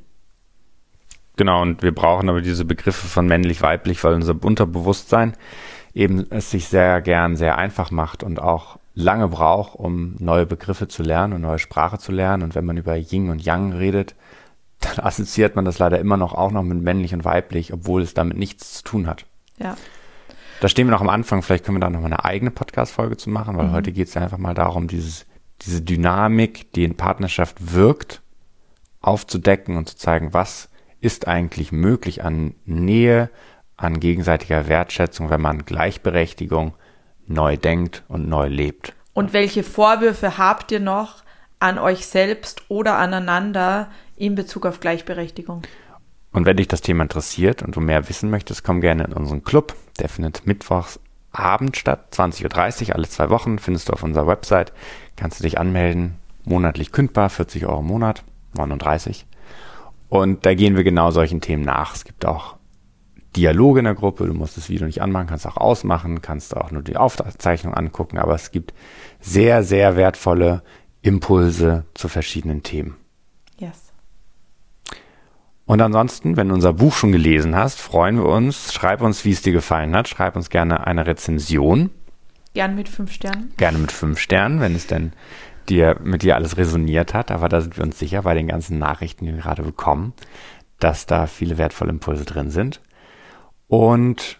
Genau, 1.35 1.61
und 1.61 1.83
wir 1.83 1.93
brauchen 1.93 2.27
aber 2.27 2.41
diese 2.41 2.65
Begriffe 2.65 3.05
von 3.05 3.27
männlich, 3.27 3.61
weiblich, 3.61 4.03
weil 4.03 4.15
unser 4.15 4.35
Unterbewusstsein 4.43 5.33
eben 5.93 6.25
es 6.31 6.49
sich 6.49 6.69
sehr 6.69 7.01
gern 7.01 7.35
sehr 7.35 7.59
einfach 7.59 7.91
macht 7.91 8.23
und 8.23 8.41
auch 8.41 8.79
lange 8.95 9.27
braucht, 9.27 9.75
um 9.75 10.15
neue 10.17 10.47
Begriffe 10.47 10.87
zu 10.87 11.03
lernen 11.03 11.33
und 11.33 11.41
neue 11.41 11.59
Sprache 11.59 11.99
zu 11.99 12.11
lernen. 12.11 12.41
Und 12.41 12.55
wenn 12.55 12.65
man 12.65 12.77
über 12.77 12.95
Yin 12.95 13.29
und 13.29 13.45
Yang 13.45 13.73
redet, 13.73 14.15
dann 14.79 15.05
assoziiert 15.05 15.55
man 15.55 15.65
das 15.65 15.77
leider 15.77 15.99
immer 15.99 16.17
noch 16.17 16.33
auch 16.33 16.49
noch 16.49 16.63
mit 16.63 16.81
männlich 16.81 17.13
und 17.13 17.25
weiblich, 17.25 17.73
obwohl 17.73 18.01
es 18.01 18.15
damit 18.15 18.37
nichts 18.37 18.73
zu 18.79 18.83
tun 18.83 19.05
hat. 19.05 19.25
Ja. 19.59 19.77
Da 20.59 20.67
stehen 20.67 20.87
wir 20.87 20.91
noch 20.91 21.01
am 21.01 21.09
Anfang. 21.09 21.41
Vielleicht 21.41 21.65
können 21.65 21.77
wir 21.77 21.81
da 21.81 21.89
noch 21.89 21.99
mal 21.99 22.07
eine 22.07 22.25
eigene 22.25 22.51
Podcast-Folge 22.51 23.17
zu 23.17 23.29
machen, 23.29 23.57
weil 23.57 23.67
mhm. 23.67 23.73
heute 23.73 23.91
geht 23.91 24.07
es 24.07 24.17
einfach 24.17 24.37
mal 24.37 24.55
darum, 24.55 24.87
dieses, 24.87 25.25
diese 25.61 25.81
Dynamik, 25.81 26.71
die 26.73 26.83
in 26.83 26.95
Partnerschaft 26.95 27.73
wirkt, 27.73 28.21
aufzudecken 29.01 29.77
und 29.77 29.89
zu 29.89 29.97
zeigen, 29.97 30.33
was 30.33 30.69
ist 30.99 31.27
eigentlich 31.27 31.71
möglich 31.71 32.23
an 32.23 32.55
Nähe, 32.65 33.29
an 33.75 33.99
gegenseitiger 33.99 34.67
Wertschätzung, 34.67 35.29
wenn 35.29 35.41
man 35.41 35.65
Gleichberechtigung 35.65 36.73
neu 37.27 37.57
denkt 37.57 38.03
und 38.07 38.27
neu 38.27 38.47
lebt. 38.47 38.93
Und 39.13 39.33
welche 39.33 39.63
Vorwürfe 39.63 40.37
habt 40.39 40.71
ihr 40.71 40.79
noch 40.79 41.23
an 41.59 41.77
euch 41.77 42.07
selbst 42.07 42.63
oder 42.67 42.97
aneinander 42.97 43.89
in 44.15 44.35
Bezug 44.35 44.65
auf 44.65 44.79
Gleichberechtigung? 44.79 45.61
Und 46.31 46.45
wenn 46.45 46.57
dich 46.57 46.67
das 46.67 46.81
Thema 46.81 47.03
interessiert 47.03 47.63
und 47.63 47.75
du 47.75 47.79
mehr 47.79 48.09
wissen 48.09 48.29
möchtest, 48.29 48.63
komm 48.63 48.81
gerne 48.81 49.05
in 49.05 49.13
unseren 49.13 49.43
Club. 49.43 49.75
Der 49.99 50.09
findet 50.09 50.45
mittwochs 50.45 50.99
Abend 51.31 51.77
statt, 51.77 52.07
20.30 52.13 52.89
Uhr, 52.89 52.95
alle 52.95 53.07
zwei 53.07 53.29
Wochen, 53.29 53.59
findest 53.59 53.89
du 53.89 53.93
auf 53.93 54.03
unserer 54.03 54.27
Website. 54.27 54.73
Kannst 55.15 55.39
du 55.39 55.43
dich 55.43 55.59
anmelden, 55.59 56.15
monatlich 56.43 56.91
kündbar, 56.91 57.29
40 57.29 57.65
Euro 57.65 57.79
im 57.79 57.87
Monat, 57.87 58.23
39. 58.55 59.25
Und 60.09 60.45
da 60.45 60.53
gehen 60.53 60.75
wir 60.75 60.83
genau 60.83 61.11
solchen 61.11 61.41
Themen 61.41 61.63
nach. 61.63 61.95
Es 61.95 62.05
gibt 62.05 62.25
auch 62.25 62.57
Dialoge 63.35 63.79
in 63.79 63.85
der 63.85 63.93
Gruppe. 63.93 64.25
Du 64.25 64.33
musst 64.33 64.57
das 64.57 64.69
Video 64.69 64.87
nicht 64.87 65.01
anmachen, 65.01 65.27
kannst 65.27 65.47
auch 65.47 65.57
ausmachen, 65.57 66.21
kannst 66.21 66.55
auch 66.55 66.71
nur 66.71 66.81
die 66.81 66.97
Aufzeichnung 66.97 67.73
angucken, 67.73 68.17
aber 68.17 68.35
es 68.35 68.51
gibt 68.51 68.73
sehr, 69.19 69.63
sehr 69.63 69.95
wertvolle 69.95 70.63
Impulse 71.01 71.85
zu 71.93 72.07
verschiedenen 72.09 72.63
Themen. 72.63 72.95
Und 75.67 75.81
ansonsten, 75.81 76.37
wenn 76.37 76.47
du 76.47 76.55
unser 76.55 76.71
Buch 76.71 76.93
schon 76.93 77.11
gelesen 77.11 77.53
hast, 77.55 77.81
freuen 77.81 78.15
wir 78.15 78.25
uns. 78.25 78.73
Schreib 78.73 79.01
uns, 79.01 79.25
wie 79.25 79.31
es 79.31 79.41
dir 79.41 79.51
gefallen 79.51 79.93
hat. 79.95 80.07
Schreib 80.07 80.37
uns 80.37 80.49
gerne 80.49 80.87
eine 80.87 81.05
Rezension. 81.05 81.89
Gerne 82.53 82.73
mit 82.73 82.87
fünf 82.87 83.11
Sternen. 83.11 83.51
Gerne 83.57 83.77
mit 83.77 83.91
fünf 83.91 84.17
Sternen, 84.17 84.61
wenn 84.61 84.75
es 84.75 84.87
denn 84.87 85.11
dir, 85.67 85.99
mit 86.01 86.23
dir 86.23 86.35
alles 86.35 86.55
resoniert 86.55 87.13
hat. 87.13 87.31
Aber 87.31 87.49
da 87.49 87.59
sind 87.59 87.75
wir 87.75 87.83
uns 87.83 87.99
sicher 87.99 88.21
bei 88.21 88.33
den 88.33 88.47
ganzen 88.47 88.79
Nachrichten, 88.79 89.25
die 89.25 89.33
wir 89.33 89.41
gerade 89.41 89.61
bekommen, 89.61 90.13
dass 90.79 91.05
da 91.05 91.27
viele 91.27 91.57
wertvolle 91.57 91.91
Impulse 91.91 92.23
drin 92.23 92.49
sind. 92.49 92.79
Und 93.67 94.39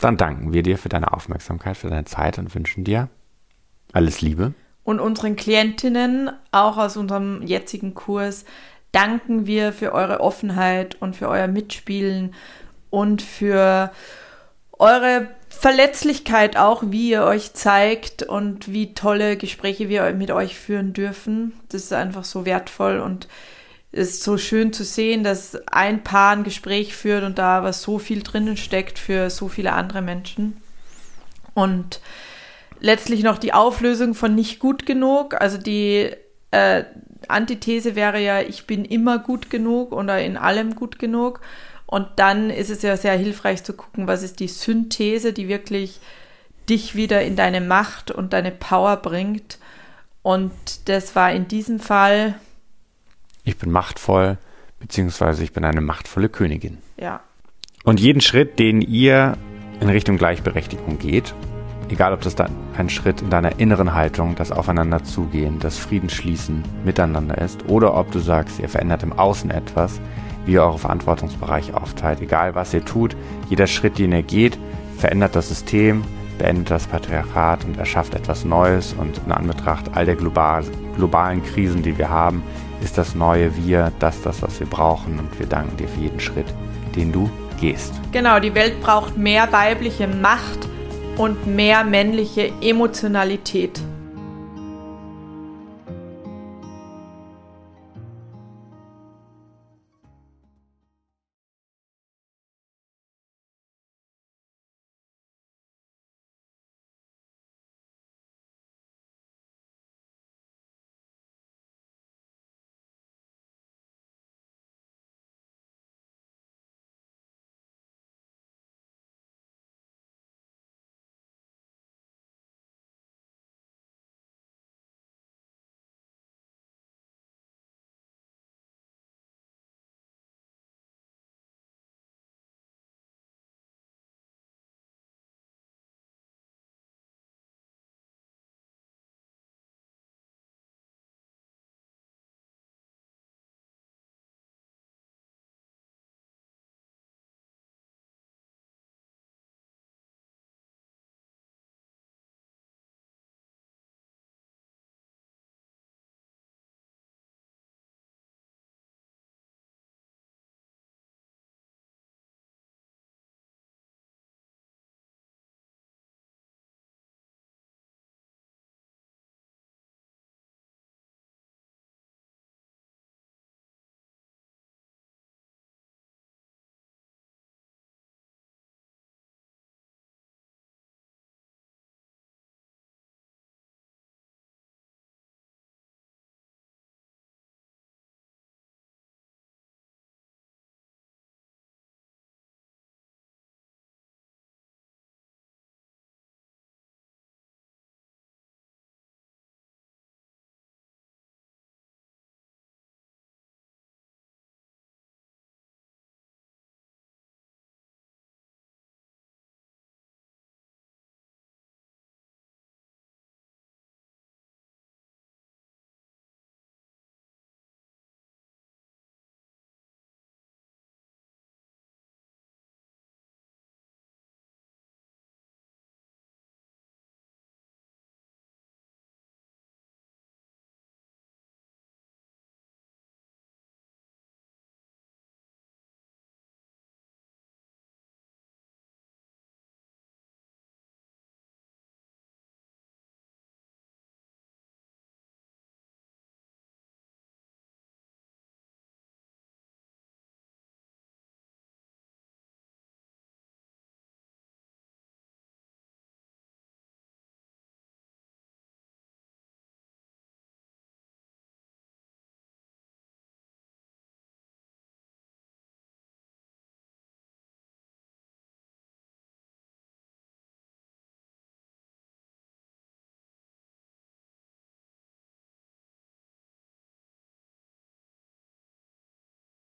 dann 0.00 0.16
danken 0.16 0.52
wir 0.52 0.64
dir 0.64 0.76
für 0.76 0.88
deine 0.88 1.12
Aufmerksamkeit, 1.12 1.76
für 1.76 1.88
deine 1.88 2.04
Zeit 2.04 2.36
und 2.38 2.52
wünschen 2.52 2.82
dir 2.82 3.08
alles 3.92 4.20
Liebe. 4.20 4.54
Und 4.82 4.98
unseren 5.00 5.36
Klientinnen, 5.36 6.30
auch 6.50 6.76
aus 6.76 6.96
unserem 6.96 7.42
jetzigen 7.42 7.94
Kurs, 7.94 8.44
danken 8.94 9.46
wir 9.46 9.72
für 9.72 9.92
eure 9.92 10.20
Offenheit 10.20 10.96
und 11.00 11.16
für 11.16 11.28
euer 11.28 11.48
Mitspielen 11.48 12.34
und 12.90 13.22
für 13.22 13.90
eure 14.78 15.28
Verletzlichkeit 15.48 16.56
auch, 16.56 16.84
wie 16.86 17.10
ihr 17.10 17.24
euch 17.24 17.54
zeigt 17.54 18.22
und 18.22 18.72
wie 18.72 18.94
tolle 18.94 19.36
Gespräche 19.36 19.88
wir 19.88 20.12
mit 20.12 20.30
euch 20.30 20.56
führen 20.56 20.92
dürfen. 20.92 21.52
Das 21.68 21.82
ist 21.82 21.92
einfach 21.92 22.24
so 22.24 22.44
wertvoll 22.44 23.00
und 23.00 23.28
ist 23.92 24.22
so 24.24 24.36
schön 24.38 24.72
zu 24.72 24.84
sehen, 24.84 25.22
dass 25.22 25.56
ein 25.68 26.02
Paar 26.02 26.32
ein 26.32 26.44
Gespräch 26.44 26.96
führt 26.96 27.22
und 27.22 27.38
da 27.38 27.62
was 27.62 27.82
so 27.82 27.98
viel 27.98 28.22
drinnen 28.22 28.56
steckt 28.56 28.98
für 28.98 29.30
so 29.30 29.48
viele 29.48 29.72
andere 29.72 30.02
Menschen. 30.02 30.56
Und 31.54 32.00
letztlich 32.80 33.22
noch 33.22 33.38
die 33.38 33.52
Auflösung 33.52 34.14
von 34.14 34.34
nicht 34.34 34.58
gut 34.58 34.86
genug. 34.86 35.40
Also 35.40 35.58
die 35.58 36.10
äh, 36.50 36.84
Antithese 37.30 37.94
wäre 37.94 38.20
ja, 38.20 38.40
ich 38.40 38.66
bin 38.66 38.84
immer 38.84 39.18
gut 39.18 39.50
genug 39.50 39.92
oder 39.92 40.22
in 40.22 40.36
allem 40.36 40.74
gut 40.74 40.98
genug. 40.98 41.40
Und 41.86 42.08
dann 42.16 42.50
ist 42.50 42.70
es 42.70 42.82
ja 42.82 42.96
sehr 42.96 43.16
hilfreich 43.16 43.62
zu 43.62 43.74
gucken, 43.74 44.06
was 44.06 44.22
ist 44.22 44.40
die 44.40 44.48
Synthese, 44.48 45.32
die 45.32 45.48
wirklich 45.48 46.00
dich 46.68 46.94
wieder 46.94 47.22
in 47.22 47.36
deine 47.36 47.60
Macht 47.60 48.10
und 48.10 48.32
deine 48.32 48.50
Power 48.50 48.96
bringt. 48.96 49.58
Und 50.22 50.52
das 50.88 51.14
war 51.14 51.32
in 51.32 51.46
diesem 51.48 51.78
Fall 51.78 52.36
ich 53.44 53.58
bin 53.58 53.70
machtvoll, 53.70 54.38
beziehungsweise 54.80 55.44
ich 55.44 55.52
bin 55.52 55.64
eine 55.64 55.82
machtvolle 55.82 56.30
Königin. 56.30 56.78
Ja. 56.96 57.20
Und 57.84 58.00
jeden 58.00 58.22
Schritt, 58.22 58.58
den 58.58 58.80
ihr 58.80 59.36
in 59.80 59.90
Richtung 59.90 60.16
Gleichberechtigung 60.16 60.98
geht, 60.98 61.34
egal 61.90 62.12
ob 62.12 62.20
das 62.22 62.34
dann 62.34 62.52
ein 62.76 62.88
Schritt 62.88 63.22
in 63.22 63.30
deiner 63.30 63.58
inneren 63.58 63.94
Haltung, 63.94 64.34
das 64.34 64.52
Aufeinanderzugehen, 64.52 65.58
das 65.58 65.78
Friedensschließen 65.78 66.62
miteinander 66.84 67.38
ist, 67.38 67.68
oder 67.68 67.96
ob 67.96 68.10
du 68.10 68.18
sagst, 68.18 68.58
ihr 68.60 68.68
verändert 68.68 69.02
im 69.02 69.12
Außen 69.12 69.50
etwas, 69.50 70.00
wie 70.46 70.52
ihr 70.52 70.62
eure 70.62 70.78
Verantwortungsbereiche 70.78 71.76
aufteilt. 71.76 72.20
Egal 72.20 72.54
was 72.54 72.74
ihr 72.74 72.84
tut, 72.84 73.16
jeder 73.48 73.66
Schritt, 73.66 73.98
den 73.98 74.12
ihr 74.12 74.22
geht, 74.22 74.58
verändert 74.98 75.36
das 75.36 75.48
System, 75.48 76.04
beendet 76.38 76.70
das 76.70 76.86
Patriarchat 76.86 77.64
und 77.64 77.78
erschafft 77.78 78.14
etwas 78.14 78.44
Neues. 78.44 78.94
Und 78.94 79.20
in 79.24 79.32
Anbetracht 79.32 79.90
all 79.94 80.06
der 80.06 80.16
global, 80.16 80.64
globalen 80.96 81.42
Krisen, 81.42 81.82
die 81.82 81.96
wir 81.96 82.10
haben, 82.10 82.42
ist 82.82 82.98
das 82.98 83.14
neue 83.14 83.56
Wir 83.56 83.92
das, 83.98 84.20
das, 84.22 84.42
was 84.42 84.60
wir 84.60 84.66
brauchen. 84.66 85.18
Und 85.18 85.38
wir 85.38 85.46
danken 85.46 85.76
dir 85.76 85.88
für 85.88 86.00
jeden 86.00 86.20
Schritt, 86.20 86.46
den 86.94 87.12
du 87.12 87.30
gehst. 87.60 87.94
Genau, 88.12 88.40
die 88.40 88.54
Welt 88.54 88.80
braucht 88.80 89.16
mehr 89.16 89.50
weibliche 89.52 90.06
Macht 90.08 90.68
und 91.18 91.46
mehr 91.46 91.84
männliche 91.84 92.52
Emotionalität. 92.60 93.80